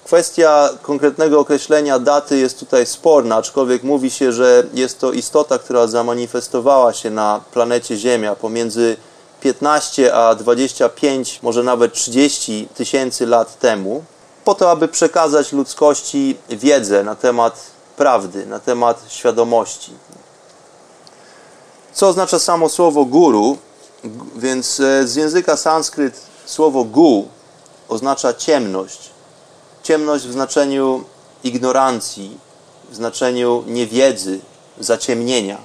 Kwestia 0.05 0.69
konkretnego 0.81 1.39
określenia 1.39 1.99
daty 1.99 2.37
jest 2.37 2.59
tutaj 2.59 2.85
sporna, 2.85 3.35
aczkolwiek 3.35 3.83
mówi 3.83 4.11
się, 4.11 4.31
że 4.31 4.63
jest 4.73 4.99
to 4.99 5.11
istota, 5.11 5.59
która 5.59 5.87
zamanifestowała 5.87 6.93
się 6.93 7.09
na 7.09 7.41
planecie 7.53 7.97
Ziemia 7.97 8.35
pomiędzy 8.35 8.97
15 9.41 10.15
a 10.15 10.35
25, 10.35 11.39
może 11.43 11.63
nawet 11.63 11.93
30 11.93 12.67
tysięcy 12.75 13.25
lat 13.25 13.59
temu, 13.59 14.03
po 14.43 14.55
to, 14.55 14.71
aby 14.71 14.87
przekazać 14.87 15.53
ludzkości 15.53 16.37
wiedzę 16.49 17.03
na 17.03 17.15
temat 17.15 17.65
prawdy, 17.97 18.45
na 18.45 18.59
temat 18.59 19.05
świadomości. 19.07 19.91
Co 21.95 22.07
oznacza 22.07 22.39
samo 22.39 22.69
słowo 22.69 23.05
guru? 23.05 23.57
Więc 24.35 24.79
e, 24.79 25.07
z 25.07 25.15
języka 25.15 25.57
sanskryt 25.57 26.21
słowo 26.45 26.83
gu 26.83 27.27
oznacza 27.89 28.33
ciemność. 28.33 29.09
Ciemność 29.83 30.25
w 30.27 30.31
znaczeniu 30.31 31.03
ignorancji, 31.43 32.37
w 32.91 32.95
znaczeniu 32.95 33.63
niewiedzy, 33.67 34.39
zaciemnienia. 34.79 35.57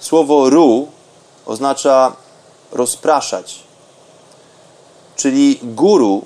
Słowo 0.00 0.50
ru 0.50 0.88
oznacza 1.46 2.16
rozpraszać. 2.72 3.62
Czyli 5.16 5.58
guru 5.62 6.22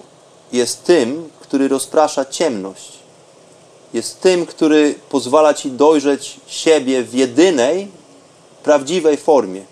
jest 0.53 0.84
tym, 0.84 1.30
który 1.41 1.68
rozprasza 1.68 2.24
ciemność. 2.24 2.93
Jest 3.93 4.20
tym, 4.20 4.47
który 4.47 4.95
pozwala 5.09 5.55
ci 5.55 5.70
dojrzeć 5.70 6.41
siebie 6.47 7.03
w 7.03 7.14
jedynej, 7.14 7.97
prawdziwej 8.68 9.16
formie. 9.16 9.64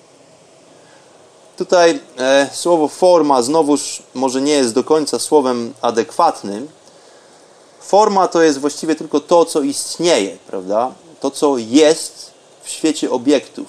Tutaj 1.57 2.01
e, 2.18 2.51
słowo 2.53 2.88
forma 2.88 3.42
znowuż 3.42 4.03
może 4.14 4.40
nie 4.40 4.53
jest 4.53 4.74
do 4.74 4.84
końca 4.84 5.18
słowem 5.18 5.74
adekwatnym. 5.82 6.68
Forma 7.80 8.28
to 8.28 8.42
jest 8.42 8.59
właściwie 8.59 8.94
tylko 8.94 9.20
to, 9.20 9.44
co 9.44 9.62
istnieje, 9.62 10.36
prawda? 10.47 10.92
To, 11.20 11.30
co 11.30 11.59
jest 11.59 12.30
w 12.62 12.68
świecie 12.68 13.11
obiektów, 13.11 13.66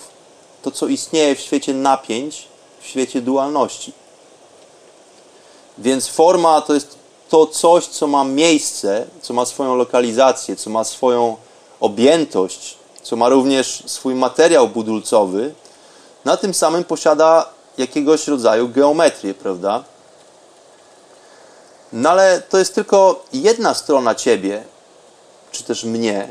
to, 0.62 0.72
co 0.72 0.88
istnieje 0.88 1.36
w 1.36 1.40
świecie 1.40 1.74
napięć, 1.74 2.48
w 2.82 2.88
świecie 2.88 3.22
dualności. 3.22 3.94
Więc 5.78 6.08
forma 6.08 6.62
to 6.62 6.74
jest 6.74 6.96
to 7.30 7.48
coś, 7.48 7.86
co 7.86 8.08
ma 8.08 8.24
miejsce, 8.24 9.08
co 9.22 9.34
ma 9.34 9.46
swoją 9.46 9.76
lokalizację, 9.76 10.56
co 10.56 10.70
ma 10.70 10.84
swoją 10.84 11.38
objętość, 11.80 12.77
co 13.08 13.16
ma 13.16 13.30
również 13.30 13.84
swój 13.86 14.16
materiał 14.16 14.68
budulcowy, 14.68 15.54
na 16.26 16.38
tym 16.38 16.54
samym 16.54 16.84
posiada 16.84 17.50
jakiegoś 17.78 18.28
rodzaju 18.28 18.70
geometrię, 18.70 19.34
prawda? 19.34 19.84
No 21.94 22.10
ale 22.10 22.42
to 22.50 22.58
jest 22.58 22.76
tylko 22.76 23.24
jedna 23.34 23.74
strona 23.74 24.16
ciebie, 24.16 24.64
czy 25.52 25.64
też 25.64 25.84
mnie. 25.84 26.30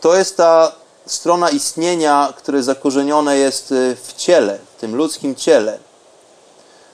To 0.00 0.14
jest 0.16 0.36
ta 0.36 0.72
strona 1.06 1.50
istnienia, 1.50 2.32
które 2.36 2.62
zakorzenione 2.62 3.36
jest 3.36 3.72
y, 3.72 3.96
w 4.04 4.12
ciele, 4.16 4.58
w 4.76 4.80
tym 4.80 4.96
ludzkim 4.96 5.34
ciele. 5.34 5.78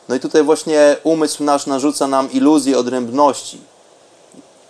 No 0.09 0.15
i 0.15 0.21
tutaj 0.21 0.43
właśnie 0.43 0.97
umysł 1.03 1.45
nasz 1.45 1.67
narzuca 1.67 2.07
nam 2.07 2.33
iluzję 2.33 2.79
odrębności. 2.79 3.61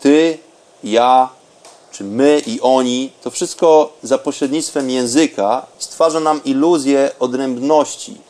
Ty, 0.01 0.39
ja, 0.85 1.29
czy 1.95 2.05
my 2.05 2.43
i 2.47 2.61
oni, 2.61 3.13
to 3.23 3.31
wszystko 3.31 3.93
za 4.03 4.19
pośrednictwem 4.19 4.91
języka 4.91 5.67
stwarza 5.79 6.21
nam 6.21 6.45
iluzję 6.45 7.11
odrębności. 7.19 8.21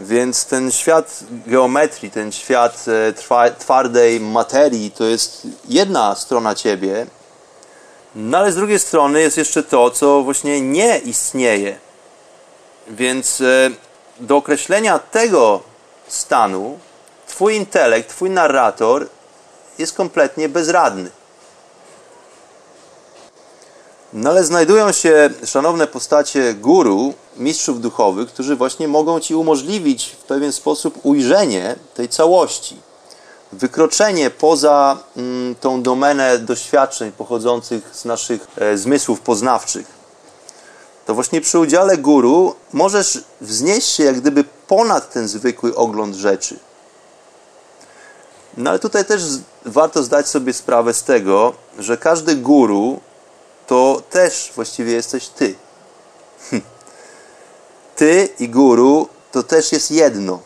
Więc 0.00 0.44
ten 0.44 0.72
świat 0.72 1.20
geometrii, 1.46 2.10
ten 2.10 2.32
świat 2.32 2.84
e, 2.88 3.52
twardej 3.58 4.20
materii 4.20 4.90
to 4.90 5.04
jest 5.04 5.46
jedna 5.68 6.14
strona 6.14 6.54
ciebie, 6.54 7.06
no 8.14 8.38
ale 8.38 8.52
z 8.52 8.54
drugiej 8.54 8.78
strony 8.78 9.20
jest 9.20 9.36
jeszcze 9.36 9.62
to, 9.62 9.90
co 9.90 10.22
właśnie 10.22 10.60
nie 10.60 10.98
istnieje. 10.98 11.78
Więc 12.88 13.40
e, 13.40 13.70
do 14.20 14.36
określenia 14.36 14.98
tego 14.98 15.60
stanu 16.08 16.78
Twój 17.26 17.56
intelekt, 17.56 18.08
Twój 18.08 18.30
narrator 18.30 19.08
jest 19.78 19.96
kompletnie 19.96 20.48
bezradny. 20.48 21.10
No 24.16 24.30
ale 24.30 24.44
znajdują 24.44 24.92
się 24.92 25.30
szanowne 25.44 25.86
postacie 25.86 26.54
guru, 26.54 27.14
mistrzów 27.36 27.80
duchowych, 27.80 28.28
którzy 28.28 28.56
właśnie 28.56 28.88
mogą 28.88 29.20
Ci 29.20 29.34
umożliwić 29.34 30.16
w 30.20 30.24
pewien 30.24 30.52
sposób 30.52 30.98
ujrzenie 31.02 31.76
tej 31.94 32.08
całości. 32.08 32.76
Wykroczenie 33.52 34.30
poza 34.30 34.98
mm, 35.16 35.54
tą 35.54 35.82
domenę 35.82 36.38
doświadczeń 36.38 37.12
pochodzących 37.12 37.90
z 37.92 38.04
naszych 38.04 38.46
e, 38.56 38.78
zmysłów 38.78 39.20
poznawczych. 39.20 39.86
To 41.06 41.14
właśnie 41.14 41.40
przy 41.40 41.58
udziale 41.58 41.98
guru 41.98 42.54
możesz 42.72 43.24
wznieść 43.40 43.88
się 43.88 44.04
jak 44.04 44.20
gdyby 44.20 44.44
ponad 44.66 45.12
ten 45.12 45.28
zwykły 45.28 45.74
ogląd 45.74 46.14
rzeczy. 46.14 46.58
No 48.56 48.70
ale 48.70 48.78
tutaj 48.78 49.04
też 49.04 49.22
warto 49.64 50.02
zdać 50.02 50.28
sobie 50.28 50.52
sprawę 50.52 50.94
z 50.94 51.02
tego, 51.02 51.52
że 51.78 51.96
każdy 51.96 52.36
guru 52.36 53.00
to 53.66 54.02
też 54.10 54.52
właściwie 54.54 54.92
jesteś 54.92 55.28
ty. 55.28 55.54
Hm. 56.50 56.62
Ty 57.96 58.28
i 58.38 58.48
guru 58.48 59.08
to 59.32 59.42
też 59.42 59.72
jest 59.72 59.90
jedno. 59.90 60.38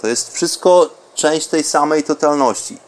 To 0.00 0.08
jest 0.08 0.34
wszystko 0.34 0.90
część 1.14 1.46
tej 1.46 1.64
samej 1.64 2.02
totalności. 2.02 2.78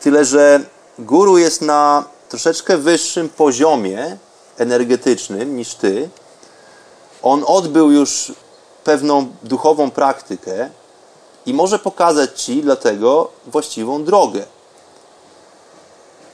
Tyle, 0.00 0.24
że 0.24 0.60
guru 0.98 1.38
jest 1.38 1.62
na 1.62 2.04
troszeczkę 2.28 2.76
wyższym 2.76 3.28
poziomie 3.28 4.16
energetycznym 4.58 5.56
niż 5.56 5.74
ty. 5.74 6.10
On 7.22 7.44
odbył 7.46 7.90
już 7.90 8.32
pewną 8.84 9.32
duchową 9.42 9.90
praktykę 9.90 10.70
i 11.46 11.54
może 11.54 11.78
pokazać 11.78 12.42
ci 12.42 12.62
dlatego 12.62 13.30
właściwą 13.46 14.04
drogę. 14.04 14.44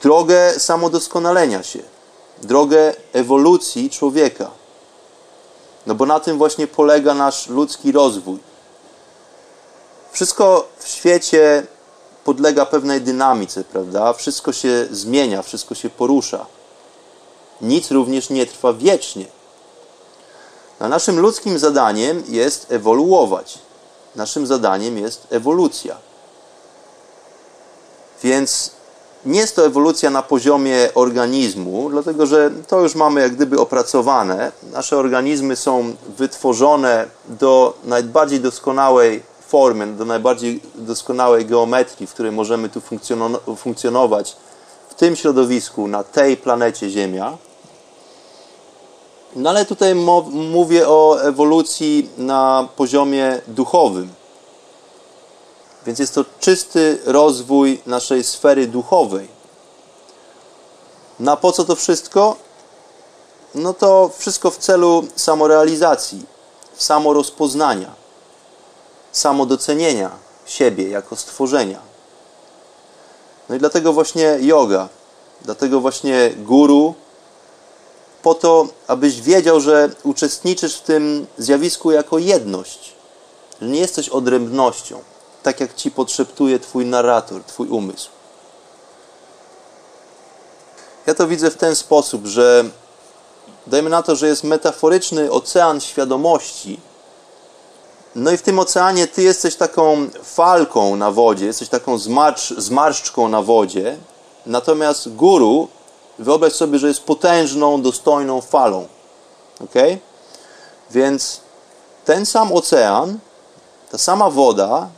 Drogę 0.02 0.60
samodoskonalenia 0.60 1.62
się 1.62 1.89
drogę 2.42 2.94
ewolucji 3.12 3.90
człowieka. 3.90 4.50
No 5.86 5.94
bo 5.94 6.06
na 6.06 6.20
tym 6.20 6.38
właśnie 6.38 6.66
polega 6.66 7.14
nasz 7.14 7.48
ludzki 7.48 7.92
rozwój. 7.92 8.38
Wszystko 10.12 10.68
w 10.78 10.88
świecie 10.88 11.66
podlega 12.24 12.66
pewnej 12.66 13.00
dynamice, 13.00 13.64
prawda? 13.64 14.12
Wszystko 14.12 14.52
się 14.52 14.86
zmienia, 14.90 15.42
wszystko 15.42 15.74
się 15.74 15.90
porusza. 15.90 16.46
Nic 17.60 17.90
również 17.90 18.30
nie 18.30 18.46
trwa 18.46 18.72
wiecznie. 18.72 19.26
A 20.78 20.88
naszym 20.88 21.20
ludzkim 21.20 21.58
zadaniem 21.58 22.22
jest 22.28 22.72
ewoluować. 22.72 23.58
Naszym 24.16 24.46
zadaniem 24.46 24.98
jest 24.98 25.26
ewolucja. 25.30 25.96
Więc 28.22 28.70
nie 29.26 29.40
jest 29.40 29.56
to 29.56 29.66
ewolucja 29.66 30.10
na 30.10 30.22
poziomie 30.22 30.88
organizmu, 30.94 31.90
dlatego 31.90 32.26
że 32.26 32.50
to 32.68 32.80
już 32.80 32.94
mamy 32.94 33.20
jak 33.20 33.34
gdyby 33.34 33.60
opracowane. 33.60 34.52
Nasze 34.72 34.96
organizmy 34.96 35.56
są 35.56 35.94
wytworzone 36.18 37.06
do 37.28 37.74
najbardziej 37.84 38.40
doskonałej 38.40 39.22
formy, 39.46 39.86
do 39.86 40.04
najbardziej 40.04 40.60
doskonałej 40.74 41.46
geometrii, 41.46 42.06
w 42.06 42.12
której 42.14 42.32
możemy 42.32 42.68
tu 42.68 42.80
funkcjonować 43.56 44.36
w 44.88 44.94
tym 44.94 45.16
środowisku, 45.16 45.88
na 45.88 46.04
tej 46.04 46.36
planecie 46.36 46.90
Ziemia. 46.90 47.36
No 49.36 49.50
ale 49.50 49.64
tutaj 49.64 49.94
mówię 50.32 50.88
o 50.88 51.22
ewolucji 51.22 52.08
na 52.18 52.68
poziomie 52.76 53.40
duchowym. 53.48 54.08
Więc 55.86 55.98
jest 55.98 56.14
to 56.14 56.24
czysty 56.40 56.98
rozwój 57.04 57.82
naszej 57.86 58.24
sfery 58.24 58.66
duchowej. 58.66 59.28
Na 61.20 61.36
po 61.36 61.52
co 61.52 61.64
to 61.64 61.76
wszystko? 61.76 62.36
No 63.54 63.74
to 63.74 64.10
wszystko 64.18 64.50
w 64.50 64.58
celu 64.58 65.04
samorealizacji, 65.16 66.26
samorozpoznania, 66.76 67.94
samodocenienia 69.12 70.10
siebie 70.46 70.88
jako 70.88 71.16
stworzenia. 71.16 71.80
No 73.48 73.54
i 73.54 73.58
dlatego 73.58 73.92
właśnie 73.92 74.38
yoga, 74.40 74.88
dlatego 75.42 75.80
właśnie 75.80 76.30
guru, 76.36 76.94
po 78.22 78.34
to, 78.34 78.66
abyś 78.86 79.20
wiedział, 79.20 79.60
że 79.60 79.90
uczestniczysz 80.02 80.76
w 80.76 80.82
tym 80.82 81.26
zjawisku 81.38 81.90
jako 81.90 82.18
jedność, 82.18 82.94
że 83.60 83.68
nie 83.68 83.80
jesteś 83.80 84.08
odrębnością 84.08 85.02
tak 85.42 85.60
jak 85.60 85.74
ci 85.74 85.90
podszeptuje 85.90 86.58
Twój 86.58 86.86
narrator, 86.86 87.44
Twój 87.44 87.68
umysł. 87.68 88.08
Ja 91.06 91.14
to 91.14 91.26
widzę 91.26 91.50
w 91.50 91.56
ten 91.56 91.76
sposób, 91.76 92.26
że 92.26 92.64
dajmy 93.66 93.90
na 93.90 94.02
to, 94.02 94.16
że 94.16 94.26
jest 94.26 94.44
metaforyczny 94.44 95.30
ocean 95.30 95.80
świadomości. 95.80 96.80
No 98.14 98.30
i 98.30 98.36
w 98.36 98.42
tym 98.42 98.58
oceanie 98.58 99.06
ty 99.06 99.22
jesteś 99.22 99.56
taką 99.56 100.06
falką 100.22 100.96
na 100.96 101.10
wodzie, 101.10 101.46
jesteś 101.46 101.68
taką 101.68 101.98
zmarsz, 101.98 102.54
zmarszczką 102.56 103.28
na 103.28 103.42
wodzie, 103.42 103.98
Natomiast 104.46 105.14
guru, 105.14 105.68
wyobraź 106.18 106.52
sobie, 106.52 106.78
że 106.78 106.88
jest 106.88 107.02
potężną, 107.02 107.82
dostojną 107.82 108.40
falą. 108.40 108.86
Ok? 109.64 109.74
Więc 110.90 111.40
ten 112.04 112.26
sam 112.26 112.52
ocean, 112.52 113.18
ta 113.90 113.98
sama 113.98 114.30
woda, 114.30 114.88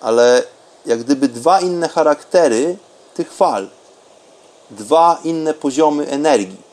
ale 0.00 0.42
jak 0.86 0.98
gdyby 0.98 1.28
dwa 1.28 1.60
inne 1.60 1.88
charaktery 1.88 2.76
tych 3.14 3.32
fal, 3.32 3.68
dwa 4.70 5.20
inne 5.24 5.54
poziomy 5.54 6.08
energii. 6.08 6.68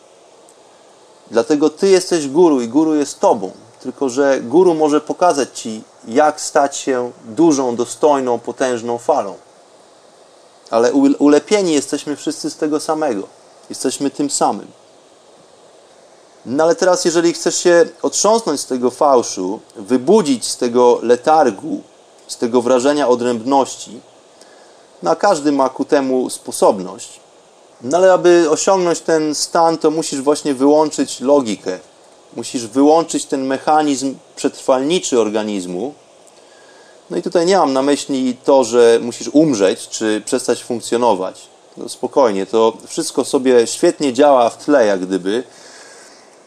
Dlatego 1.32 1.70
ty 1.70 1.90
jesteś 1.90 2.28
guru 2.28 2.62
i 2.62 2.68
guru 2.68 2.96
jest 2.96 3.20
tobą. 3.20 3.52
Tylko, 3.80 4.10
że 4.10 4.42
guru 4.42 4.74
może 4.74 5.02
pokazać 5.02 5.60
ci, 5.60 5.84
jak 6.08 6.42
stać 6.42 6.78
się 6.78 7.12
dużą, 7.26 7.76
dostojną, 7.76 8.40
potężną 8.40 8.98
falą. 8.98 9.36
Ale 10.72 10.94
ulepieni 11.20 11.74
jesteśmy 11.74 12.16
wszyscy 12.16 12.50
z 12.50 12.58
tego 12.58 12.80
samego. 12.80 13.28
Jesteśmy 13.70 14.10
tym 14.10 14.30
samym. 14.30 14.68
No 16.46 16.64
ale 16.64 16.76
teraz, 16.76 17.06
jeżeli 17.06 17.34
chcesz 17.34 17.56
się 17.56 17.86
otrząsnąć 18.02 18.60
z 18.60 18.66
tego 18.66 18.92
fałszu, 18.92 19.60
wybudzić 19.76 20.48
z 20.48 20.58
tego 20.58 21.00
letargu, 21.02 21.82
z 22.28 22.38
tego 22.38 22.62
wrażenia 22.62 23.08
odrębności, 23.08 24.00
no 25.04 25.16
każdy 25.16 25.52
ma 25.52 25.70
ku 25.70 25.86
temu 25.86 26.30
sposobność, 26.30 27.20
no 27.82 27.98
ale 27.98 28.14
aby 28.14 28.48
osiągnąć 28.50 29.00
ten 29.00 29.36
stan, 29.36 29.78
to 29.78 29.92
musisz 29.92 30.22
właśnie 30.22 30.54
wyłączyć 30.54 31.22
logikę. 31.22 31.80
Musisz 32.36 32.68
wyłączyć 32.68 33.26
ten 33.26 33.46
mechanizm 33.46 34.16
przetrwalniczy 34.36 35.20
organizmu. 35.20 35.94
No 37.10 37.18
i 37.18 37.22
tutaj 37.22 37.46
nie 37.46 37.58
mam 37.58 37.74
na 37.74 37.82
myśli 37.82 38.38
to, 38.44 38.64
że 38.64 39.00
musisz 39.02 39.30
umrzeć 39.34 39.90
czy 39.90 40.22
przestać 40.26 40.64
funkcjonować. 40.64 41.42
No 41.78 41.90
spokojnie, 41.90 42.46
to 42.46 42.74
wszystko 42.88 43.26
sobie 43.26 43.68
świetnie 43.68 44.14
działa 44.14 44.50
w 44.50 44.58
tle, 44.58 44.86
jak 44.86 45.06
gdyby. 45.06 45.44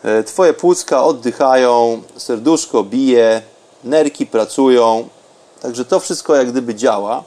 E, 0.02 0.24
twoje 0.24 0.54
płucka 0.54 1.04
oddychają, 1.04 2.02
serduszko 2.16 2.82
bije, 2.82 3.42
nerki 3.84 4.26
pracują, 4.26 5.08
także 5.62 5.84
to 5.84 6.00
wszystko 6.00 6.36
jak 6.36 6.50
gdyby 6.50 6.74
działa. 6.74 7.24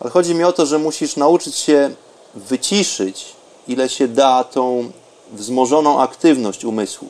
Ale 0.00 0.10
chodzi 0.10 0.34
mi 0.34 0.44
o 0.44 0.52
to, 0.52 0.66
że 0.66 0.78
musisz 0.78 1.16
nauczyć 1.16 1.56
się 1.56 1.90
wyciszyć, 2.34 3.26
ile 3.68 3.88
się 3.88 4.08
da, 4.08 4.44
tą 4.44 4.92
wzmożoną 5.32 6.00
aktywność 6.00 6.64
umysłu. 6.64 7.08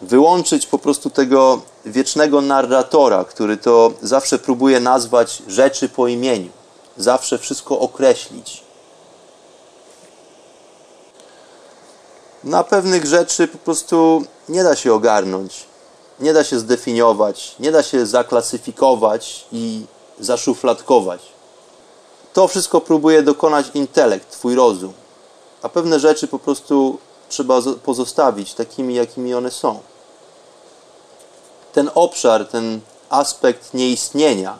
Wyłączyć 0.00 0.66
po 0.66 0.78
prostu 0.78 1.10
tego 1.10 1.62
wiecznego 1.86 2.40
narratora, 2.40 3.24
który 3.24 3.56
to 3.56 3.92
zawsze 4.02 4.38
próbuje 4.38 4.80
nazwać 4.80 5.42
rzeczy 5.48 5.88
po 5.88 6.08
imieniu, 6.08 6.50
zawsze 6.96 7.38
wszystko 7.38 7.78
określić. 7.78 8.62
Na 12.44 12.64
pewnych 12.64 13.06
rzeczy 13.06 13.48
po 13.48 13.58
prostu 13.58 14.24
nie 14.48 14.64
da 14.64 14.76
się 14.76 14.94
ogarnąć, 14.94 15.66
nie 16.20 16.32
da 16.32 16.44
się 16.44 16.58
zdefiniować, 16.58 17.56
nie 17.60 17.72
da 17.72 17.82
się 17.82 18.06
zaklasyfikować 18.06 19.46
i 19.52 19.86
zaszufladkować. 20.20 21.22
To 22.32 22.48
wszystko 22.48 22.80
próbuje 22.80 23.22
dokonać 23.22 23.66
intelekt, 23.74 24.30
twój 24.30 24.54
rozum. 24.54 24.92
A 25.62 25.68
pewne 25.68 26.00
rzeczy 26.00 26.28
po 26.28 26.38
prostu 26.38 26.98
trzeba 27.28 27.60
pozostawić 27.84 28.54
takimi, 28.54 28.94
jakimi 28.94 29.34
one 29.34 29.50
są. 29.50 29.80
Ten 31.72 31.90
obszar, 31.94 32.48
ten 32.48 32.80
aspekt 33.10 33.74
nieistnienia, 33.74 34.58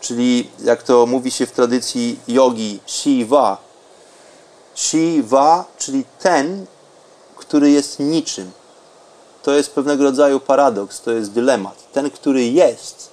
czyli 0.00 0.50
jak 0.64 0.82
to 0.82 1.06
mówi 1.06 1.30
się 1.30 1.46
w 1.46 1.52
tradycji 1.52 2.18
jogi, 2.28 2.80
Shiva. 2.86 3.56
Shiva, 4.74 5.64
czyli 5.78 6.04
ten, 6.18 6.66
który 7.36 7.70
jest 7.70 7.98
niczym. 7.98 8.50
To 9.42 9.52
jest 9.52 9.74
pewnego 9.74 10.04
rodzaju 10.04 10.40
paradoks, 10.40 11.00
to 11.00 11.10
jest 11.12 11.32
dylemat. 11.32 11.92
Ten, 11.92 12.10
który 12.10 12.44
jest, 12.44 13.10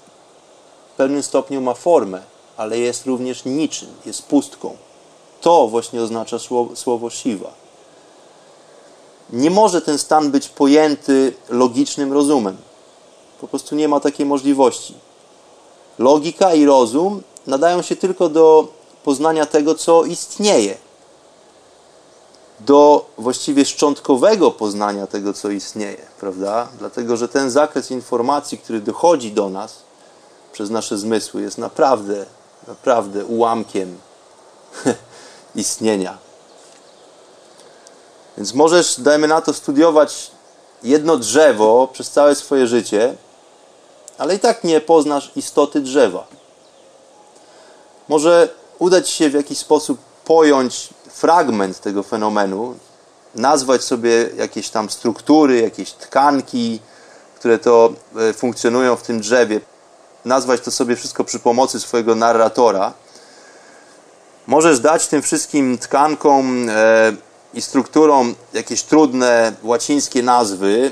w 0.94 0.98
pewnym 0.98 1.24
stopniu 1.24 1.62
ma 1.62 1.74
formę, 1.74 2.22
ale 2.58 2.80
jest 2.80 3.06
również 3.06 3.46
niczym, 3.46 3.90
jest 4.06 4.24
pustką. 4.24 4.78
To 5.42 5.68
właśnie 5.68 6.02
oznacza 6.02 6.40
słowo, 6.40 6.76
słowo. 6.76 7.10
Nie 9.30 9.52
może 9.52 9.82
ten 9.82 9.98
stan 9.98 10.32
być 10.32 10.50
pojęty 10.50 11.34
logicznym 11.50 12.14
rozumem. 12.14 12.58
Po 13.42 13.48
prostu 13.48 13.76
nie 13.76 13.88
ma 13.88 14.00
takiej 14.00 14.26
możliwości. 14.26 14.94
Logika 16.00 16.54
i 16.54 16.66
rozum 16.66 17.22
nadają 17.48 17.82
się 17.82 17.96
tylko 17.96 18.30
do 18.30 18.68
poznania 19.04 19.46
tego, 19.46 19.76
co 19.76 20.04
istnieje. 20.04 20.78
Do 22.60 23.05
właściwie 23.18 23.66
szczątkowego 23.66 24.51
poznania 24.51 25.07
tego, 25.07 25.34
co 25.34 25.49
istnieje, 25.49 26.05
prawda? 26.20 26.68
Dlatego, 26.80 27.18
że 27.18 27.28
ten 27.28 27.51
zakres 27.51 27.91
informacji, 27.91 28.57
który 28.57 28.82
dochodzi 28.82 29.32
do 29.32 29.49
nas 29.49 29.76
przez 30.51 30.70
nasze 30.70 30.97
zmysły, 30.97 31.41
jest 31.41 31.57
naprawdę 31.57 32.26
naprawdę 32.70 33.26
ułamkiem 33.26 33.97
istnienia. 35.55 36.18
Więc 38.38 38.53
możesz, 38.53 38.99
dajmy 38.99 39.28
na 39.28 39.41
to, 39.41 39.53
studiować 39.53 40.32
jedno 40.84 41.18
drzewo 41.18 41.89
przez 41.93 42.12
całe 42.12 42.36
swoje 42.36 42.68
życie, 42.68 43.16
ale 44.18 44.36
i 44.36 44.39
tak 44.39 44.64
nie 44.64 44.82
poznasz 44.82 45.32
istoty 45.36 45.82
drzewa. 45.82 46.28
Może 48.07 48.49
udać 48.80 49.10
się 49.10 49.30
w 49.30 49.34
jakiś 49.34 49.57
sposób 49.57 49.99
pojąć 50.26 50.89
fragment 51.20 51.80
tego 51.80 52.04
fenomenu, 52.04 52.76
nazwać 53.36 53.84
sobie 53.84 54.30
jakieś 54.38 54.70
tam 54.70 54.90
struktury, 54.90 55.62
jakieś 55.62 55.92
tkanki, 55.92 56.80
które 57.36 57.60
to 57.60 57.94
e, 58.30 58.34
funkcjonują 58.34 58.96
w 58.96 59.02
tym 59.02 59.20
drzewie, 59.20 59.62
nazwać 60.26 60.62
to 60.62 60.72
sobie 60.72 60.96
wszystko 60.96 61.24
przy 61.24 61.40
pomocy 61.40 61.80
swojego 61.80 62.16
narratora. 62.16 62.94
Możesz 64.48 64.80
dać 64.80 65.08
tym 65.08 65.22
wszystkim 65.22 65.78
tkankom 65.78 66.70
e, 66.70 67.14
i 67.54 67.62
strukturom 67.62 68.36
jakieś 68.54 68.84
trudne 68.84 69.54
łacińskie 69.64 70.24
nazwy. 70.24 70.92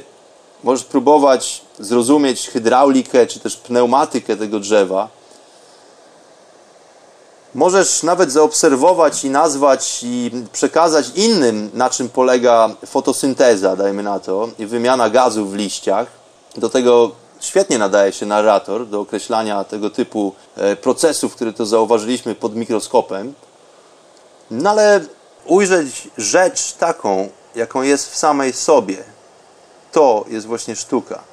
Możesz 0.64 0.86
próbować 0.86 1.62
zrozumieć 1.80 2.50
hydraulikę 2.50 3.28
czy 3.28 3.40
też 3.40 3.58
pneumatykę 3.58 4.38
tego 4.38 4.60
drzewa. 4.60 5.16
Możesz 7.58 8.03
nawet 8.03 8.32
zaobserwować 8.32 9.24
i 9.24 9.30
nazwać 9.30 9.99
i 10.03 10.32
przekazać 10.51 11.12
innym, 11.16 11.70
na 11.74 11.89
czym 11.89 12.10
polega 12.10 12.70
fotosynteza, 12.86 13.76
dajmy 13.76 14.03
na 14.03 14.20
to, 14.20 14.49
i 14.60 14.66
wymiana 14.66 15.10
gazów 15.10 15.51
w 15.51 15.55
liściach. 15.55 16.08
Do 16.58 16.70
tego 16.70 17.12
świetnie 17.39 17.78
nadaje 17.78 18.14
się 18.14 18.26
narrator 18.26 18.88
do 18.88 18.99
określania 18.99 19.64
tego 19.64 19.89
typu 19.89 20.34
e, 20.55 20.76
procesów, 20.76 21.36
które 21.36 21.53
to 21.53 21.66
zauważyliśmy 21.66 22.36
pod 22.36 22.55
mikroskopem. 22.55 23.34
No 24.51 24.70
ale 24.70 25.01
ujrzeć 25.45 26.08
rzecz 26.18 26.74
taką, 26.74 27.30
jaką 27.55 27.82
jest 27.82 28.12
w 28.12 28.18
samej 28.18 28.53
sobie, 28.53 29.03
to 29.91 30.26
jest 30.28 30.47
właśnie 30.47 30.76
sztuka. 30.76 31.24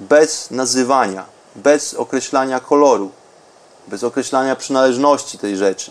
Bez 0.00 0.50
nazywania, 0.50 1.24
bez 1.56 1.94
określania 1.94 2.60
koloru, 2.60 3.10
bez 3.88 4.04
określania 4.04 4.56
przynależności 4.56 5.38
tej 5.38 5.56
rzeczy. 5.56 5.90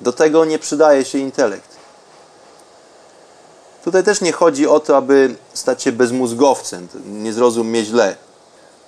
Do 0.00 0.12
tego 0.12 0.44
nie 0.44 0.58
przydaje 0.58 1.04
się 1.04 1.18
intelekt. 1.18 1.76
Tutaj 3.84 4.04
też 4.04 4.20
nie 4.20 4.32
chodzi 4.32 4.66
o 4.66 4.80
to, 4.80 4.96
aby 4.96 5.36
stać 5.54 5.82
się 5.82 5.92
bezmózgowcem. 5.92 6.88
Nie 7.06 7.32
zrozum 7.32 7.68
mnie 7.68 7.84
źle. 7.84 8.16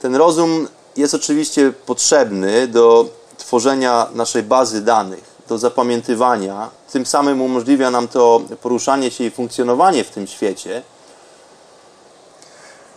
Ten 0.01 0.17
rozum 0.17 0.69
jest 0.97 1.15
oczywiście 1.15 1.73
potrzebny 1.87 2.69
do 2.69 3.09
tworzenia 3.39 4.07
naszej 4.15 4.43
bazy 4.43 4.81
danych, 4.81 5.25
do 5.49 5.59
zapamiętywania. 5.59 6.71
Tym 6.93 7.07
samym 7.07 7.43
umożliwia 7.43 7.91
nam 7.91 8.09
to 8.09 8.41
poruszanie 8.63 9.11
się 9.11 9.25
i 9.25 9.31
funkcjonowanie 9.31 10.05
w 10.05 10.11
tym 10.11 10.27
świecie. 10.27 10.83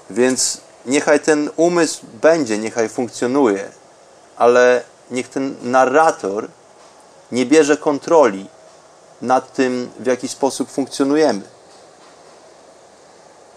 Więc 0.09 0.57
niechaj 0.85 1.19
ten 1.19 1.49
umysł 1.55 2.05
będzie, 2.21 2.57
niechaj 2.57 2.89
funkcjonuje, 2.89 3.71
ale 4.37 4.83
niech 5.11 5.29
ten 5.29 5.55
narrator 5.61 6.47
nie 7.31 7.45
bierze 7.45 7.77
kontroli 7.77 8.45
nad 9.21 9.53
tym, 9.53 9.89
w 9.99 10.05
jaki 10.05 10.27
sposób 10.27 10.71
funkcjonujemy. 10.71 11.41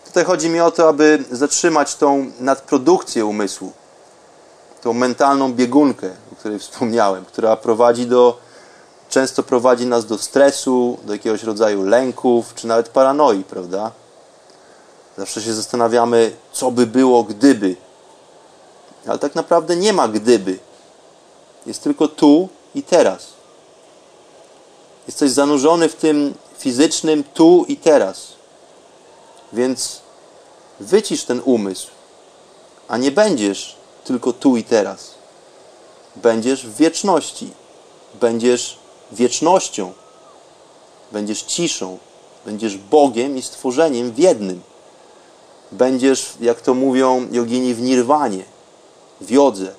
Tutaj 0.07 0.24
chodzi 0.24 0.49
mi 0.49 0.61
o 0.61 0.70
to, 0.70 0.89
aby 0.89 1.24
zatrzymać 1.31 1.95
tą 1.95 2.31
nadprodukcję 2.41 3.27
umysłu, 3.27 3.72
tą 4.83 4.93
mentalną 4.93 5.53
biegunkę, 5.53 6.11
o 6.33 6.37
której 6.37 6.59
wspomniałem, 6.68 7.24
która 7.24 7.57
prowadzi 7.57 8.07
do, 8.07 8.39
często 9.09 9.43
prowadzi 9.43 9.87
nas 9.87 10.07
do 10.07 10.18
stresu, 10.18 10.99
do 11.05 11.12
jakiegoś 11.12 11.43
rodzaju 11.43 11.85
lęków, 11.85 12.55
czy 12.55 12.66
nawet 12.66 12.89
paranoi, 12.89 13.45
prawda? 13.45 13.91
Zawsze 15.18 15.43
się 15.43 15.55
zastanawiamy, 15.55 16.37
co 16.53 16.70
by 16.70 16.87
było, 16.87 17.24
gdyby. 17.24 17.77
Ale 19.09 19.19
tak 19.19 19.35
naprawdę 19.35 19.77
nie 19.77 19.93
ma 19.93 20.09
gdyby. 20.09 20.59
Jest 21.67 21.83
tylko 21.83 22.09
tu 22.09 22.49
i 22.75 22.83
teraz. 22.83 23.27
Jesteś 25.07 25.31
zanurzony 25.31 25.89
w 25.89 25.95
tym 25.95 26.35
fizycznym 26.59 27.25
tu 27.35 27.65
i 27.69 27.77
teraz. 27.77 28.33
Więc 29.53 30.01
wycisz 30.81 31.25
ten 31.25 31.43
umysł, 31.45 31.89
a 32.89 32.97
nie 32.97 33.11
będziesz 33.11 33.77
tylko 34.05 34.33
tu 34.33 34.57
i 34.57 34.65
teraz. 34.65 35.15
Będziesz 36.17 36.67
w 36.67 36.77
wieczności. 36.77 37.51
Będziesz 38.21 38.79
wiecznością. 39.13 39.93
Będziesz 41.13 41.43
ciszą. 41.43 41.99
Będziesz 42.45 42.77
Bogiem 42.77 43.39
i 43.39 43.43
stworzeniem 43.43 44.13
w 44.13 44.19
jednym. 44.19 44.63
Będziesz, 45.73 46.35
jak 46.41 46.61
to 46.61 46.75
mówią 46.75 47.29
jogini, 47.33 47.75
w 47.75 47.81
nirwanie, 47.81 48.45
w 49.21 49.31
jodze. 49.31 49.75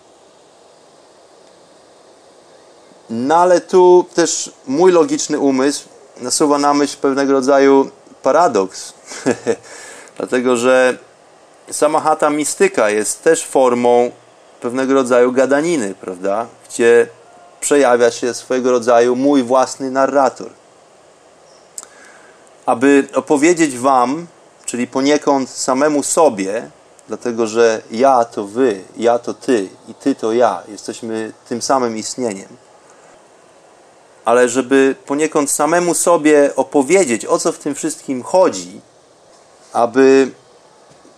No 3.09 3.35
ale 3.35 3.61
tu 3.61 4.05
też 4.13 4.51
mój 4.67 4.91
logiczny 4.91 5.39
umysł 5.39 5.87
nasuwa 6.21 6.57
na 6.57 6.73
myśl 6.73 6.97
pewnego 6.97 7.33
rodzaju 7.33 7.91
paradoks. 8.23 8.93
Dlatego, 10.17 10.57
że 10.57 10.97
sama 11.71 11.99
chata 11.99 12.29
mistyka 12.29 12.89
jest 12.89 13.23
też 13.23 13.45
formą 13.45 14.11
pewnego 14.61 14.93
rodzaju 14.93 15.31
gadaniny, 15.31 15.95
prawda? 16.01 16.47
Gdzie 16.69 17.07
przejawia 17.59 18.11
się 18.11 18.33
swojego 18.33 18.71
rodzaju 18.71 19.15
mój 19.15 19.43
własny 19.43 19.91
narrator. 19.91 20.49
Aby 22.65 23.07
opowiedzieć 23.13 23.77
Wam, 23.77 24.27
czyli 24.65 24.87
poniekąd 24.87 25.49
samemu 25.49 26.03
sobie, 26.03 26.69
dlatego 27.07 27.47
że 27.47 27.81
ja 27.91 28.25
to 28.25 28.43
Wy, 28.43 28.83
ja 28.97 29.19
to 29.19 29.33
Ty 29.33 29.69
i 29.87 29.93
Ty 29.93 30.15
to 30.15 30.33
ja, 30.33 30.63
jesteśmy 30.67 31.33
tym 31.49 31.61
samym 31.61 31.97
istnieniem. 31.97 32.47
Ale 34.25 34.49
żeby 34.49 34.95
poniekąd 35.05 35.51
samemu 35.51 35.93
sobie 35.93 36.55
opowiedzieć, 36.55 37.25
o 37.25 37.39
co 37.39 37.51
w 37.51 37.59
tym 37.59 37.75
wszystkim 37.75 38.23
chodzi, 38.23 38.81
aby 39.73 40.31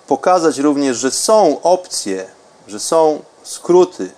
pokazać 0.07 0.57
również, 0.57 0.97
że 0.97 1.11
są 1.11 1.61
opcje, 1.61 2.29
że 2.67 2.79
są 2.79 3.23
skróty, 3.43 4.11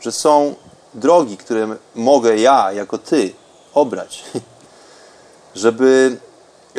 że 0.00 0.12
są 0.12 0.54
drogi, 0.94 1.36
które 1.36 1.76
mogę 1.94 2.36
ja, 2.36 2.72
jako 2.72 2.98
Ty, 2.98 3.32
obrać. 3.74 4.24
Żeby 5.54 6.16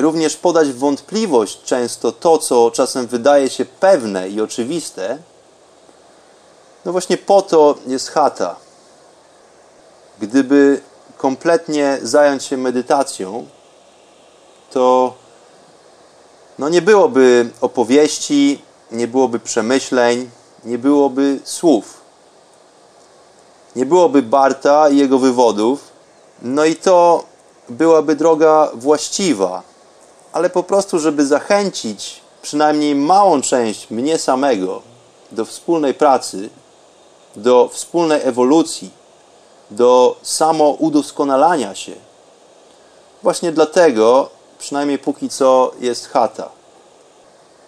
również 0.01 0.37
podać 0.37 0.67
w 0.67 0.77
wątpliwość 0.77 1.63
często 1.63 2.11
to, 2.11 2.37
co 2.37 2.71
czasem 2.71 3.07
wydaje 3.07 3.49
się 3.49 3.65
pewne 3.65 4.29
i 4.29 4.41
oczywiste, 4.41 5.17
no 6.85 6.91
właśnie 6.91 7.17
po 7.17 7.41
to 7.41 7.75
jest 7.87 8.09
chata. 8.09 8.55
Gdyby 10.19 10.81
kompletnie 11.17 11.99
zająć 12.01 12.43
się 12.43 12.57
medytacją, 12.57 13.47
to 14.71 15.13
no 16.59 16.69
nie 16.69 16.81
byłoby 16.81 17.49
opowieści, 17.61 18.61
nie 18.91 19.07
byłoby 19.07 19.39
przemyśleń, 19.39 20.29
nie 20.65 20.77
byłoby 20.77 21.39
słów. 21.43 21.99
Nie 23.75 23.85
byłoby 23.85 24.21
Barta 24.21 24.89
i 24.89 24.97
jego 24.97 25.19
wywodów, 25.19 25.79
no 26.41 26.65
i 26.65 26.75
to 26.75 27.23
byłaby 27.69 28.15
droga 28.15 28.71
właściwa, 28.73 29.63
ale 30.33 30.49
po 30.49 30.63
prostu, 30.63 30.99
żeby 30.99 31.25
zachęcić 31.25 32.21
przynajmniej 32.41 32.95
małą 32.95 33.41
część 33.41 33.89
mnie 33.91 34.17
samego 34.17 34.81
do 35.31 35.45
wspólnej 35.45 35.93
pracy, 35.93 36.49
do 37.35 37.69
wspólnej 37.73 38.21
ewolucji, 38.23 38.91
do 39.71 40.17
samoudoskonalania 40.21 41.75
się. 41.75 41.91
Właśnie 43.23 43.51
dlatego, 43.51 44.29
przynajmniej 44.59 44.99
póki 44.99 45.29
co, 45.29 45.71
jest 45.79 46.07
chata. 46.07 46.49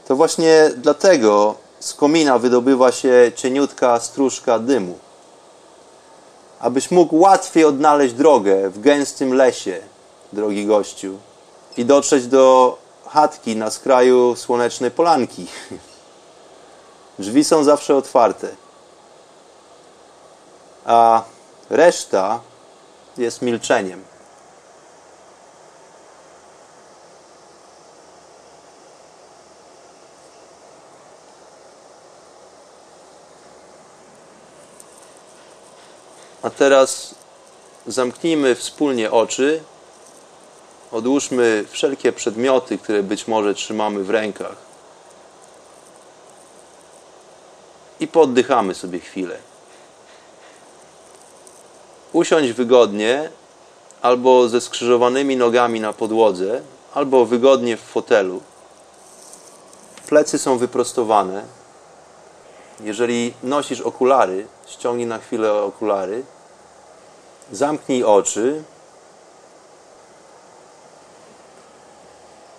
To 0.07 0.16
właśnie 0.16 0.72
dlatego 0.78 1.55
z 1.80 1.93
komina 1.93 2.39
wydobywa 2.39 2.91
się 2.91 3.32
cieniutka 3.36 3.99
stróżka 3.99 4.59
dymu. 4.59 4.97
Abyś 6.59 6.91
mógł 6.91 7.16
łatwiej 7.20 7.66
odnaleźć 7.66 8.14
drogę 8.14 8.70
w 8.70 8.80
gęstym 8.82 9.34
lesie, 9.34 9.80
drogi 10.34 10.66
gościu, 10.66 11.18
i 11.78 11.86
dotrzeć 11.86 12.28
do 12.28 12.78
chatki 13.05 13.55
na 13.55 13.69
skraju 13.69 14.36
słonecznej 14.36 14.91
polanki. 14.91 15.47
Drzwi 17.19 17.43
są 17.43 17.63
zawsze 17.63 17.95
otwarte. 17.95 18.47
A 20.86 21.24
reszta 21.69 22.39
jest 23.17 23.41
milczeniem. 23.41 24.03
A 36.41 36.49
teraz 36.49 37.15
zamknijmy 37.88 38.55
wspólnie 38.55 39.11
oczy, 39.11 39.63
odłóżmy 40.92 41.66
wszelkie 41.70 42.12
przedmioty, 42.12 42.78
które 42.78 43.04
być 43.04 43.28
może 43.28 43.54
trzymamy 43.54 44.04
w 44.04 44.10
rękach 44.10 44.72
i 48.00 48.08
poddychamy 48.08 48.76
sobie 48.76 49.00
chwilę. 49.00 49.38
Usiądź 52.14 52.54
wygodnie, 52.54 53.30
albo 54.02 54.50
ze 54.50 54.62
skrzyżowanymi 54.62 55.38
nogami 55.38 55.80
na 55.80 55.94
podłodze, 55.94 56.62
albo 56.94 57.26
wygodnie 57.26 57.78
w 57.78 57.82
fotelu. 57.82 58.42
Plecy 60.08 60.39
są 60.39 60.58
wyprostowane. 60.58 61.44
Jeżeli 62.80 63.34
nosisz 63.44 63.82
okulary, 63.82 64.48
ściągnij 64.68 65.08
na 65.08 65.20
chwilę 65.20 65.54
okulary, 65.54 66.24
zamknij 67.52 68.04
oczy. 68.04 68.64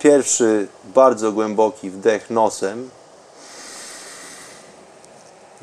Pierwszy 0.03 0.69
bardzo 0.85 1.33
głęboki 1.33 1.91
wdech 1.91 2.31
nosem. 2.31 2.91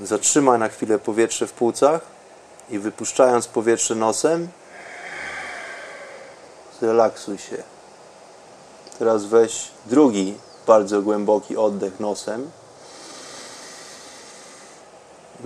Zatrzymaj 0.04 0.60
na 0.60 0.70
chwilę 0.70 1.00
powietrze 1.00 1.48
w 1.48 1.52
płucach 1.52 2.02
i 2.70 2.80
wypuszczając 2.80 3.48
powietrze 3.48 3.96
nosem, 3.96 4.48
zrelaksuj 6.80 7.38
się. 7.38 7.64
Teraz 9.00 9.26
weź 9.26 9.72
drugi 9.86 10.38
bardzo 10.68 11.02
głęboki 11.02 11.58
oddech 11.58 12.00
nosem. 12.00 12.52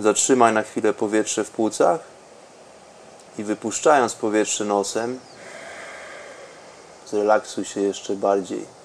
Zatrzymaj 0.00 0.52
na 0.52 0.62
chwilę 0.62 0.92
powietrze 0.92 1.44
w 1.44 1.50
płucach 1.50 2.00
i 3.38 3.44
wypuszczając 3.44 4.14
powietrze 4.14 4.64
nosem, 4.64 5.20
zrelaksuj 7.06 7.64
się 7.64 7.80
jeszcze 7.80 8.16
bardziej. 8.16 8.83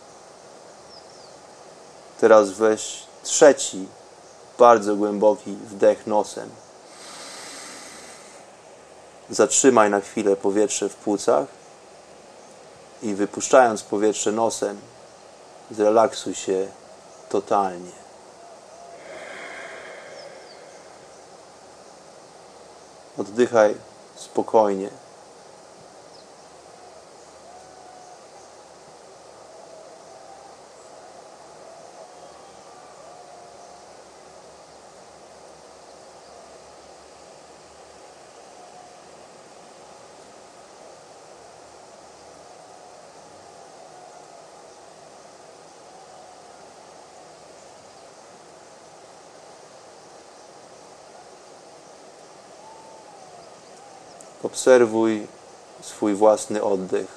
Teraz 2.19 2.49
weź 2.49 3.03
trzeci, 3.23 3.87
bardzo 4.57 4.95
głęboki 4.95 5.51
wdech 5.51 6.07
nosem. 6.07 6.49
Zatrzymaj 9.29 9.89
na 9.89 10.01
chwilę 10.01 10.35
powietrze 10.35 10.89
w 10.89 10.95
płucach 10.95 11.47
i 13.01 13.13
wypuszczając 13.13 13.83
powietrze 13.83 14.31
nosem, 14.31 14.79
zrelaksuj 15.71 16.35
się 16.35 16.67
totalnie. 17.29 17.91
Oddychaj 23.17 23.75
spokojnie. 24.15 24.89
Obserwuj 54.49 55.27
swój 55.81 56.15
własny 56.15 56.63
oddech. 56.63 57.07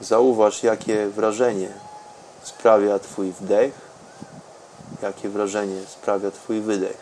Zauważ, 0.00 0.62
jakie 0.62 1.06
wrażenie 1.08 1.68
sprawia 2.42 2.98
Twój 2.98 3.32
wdech, 3.32 3.74
jakie 5.02 5.28
wrażenie 5.28 5.86
sprawia 5.86 6.30
Twój 6.30 6.60
wydech. 6.60 6.96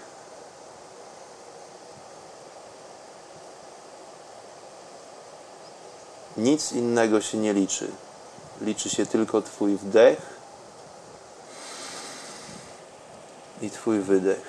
Nic 6.36 6.72
innego 6.72 7.20
się 7.20 7.38
nie 7.38 7.52
liczy. 7.52 7.90
Liczy 8.60 8.90
się 8.90 9.06
tylko 9.06 9.42
Twój 9.42 9.76
wdech 9.76 10.31
i 13.62 13.70
Twój 13.70 14.00
wydech. 14.00 14.42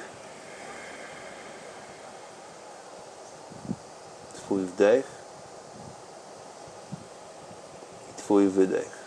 Twój 4.34 4.66
wdech 4.66 5.06
i 8.12 8.22
Twój 8.22 8.48
wydech. 8.48 9.04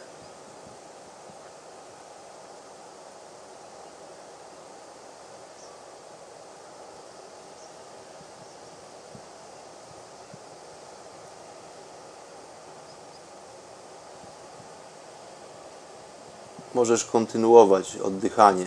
Możesz 16.74 17.04
kontynuować 17.04 17.96
oddychanie 17.96 18.66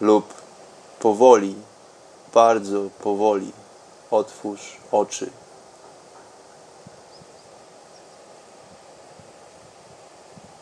lub 0.00 0.34
powoli, 1.00 1.54
bardzo 2.34 2.80
powoli 3.02 3.52
otwórz 4.10 4.76
oczy. 4.92 5.30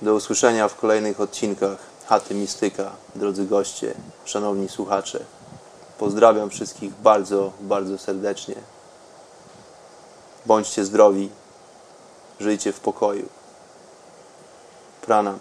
Do 0.03 0.15
usłyszenia 0.15 0.69
w 0.69 0.77
kolejnych 0.77 1.21
odcinkach 1.21 1.79
Chaty 2.07 2.35
Mistyka, 2.35 2.91
drodzy 3.15 3.47
goście, 3.47 3.95
szanowni 4.25 4.69
słuchacze. 4.69 5.25
Pozdrawiam 5.99 6.51
wszystkich 6.51 6.95
bardzo, 6.95 7.53
bardzo 7.61 7.99
serdecznie. 7.99 8.55
Bądźcie 10.47 10.85
zdrowi, 10.85 11.31
żyjcie 12.41 12.73
w 12.73 12.81
pokoju. 12.81 13.29
Pranam. 15.03 15.39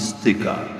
Chata 0.00 0.20
Mistyka. 0.22 0.79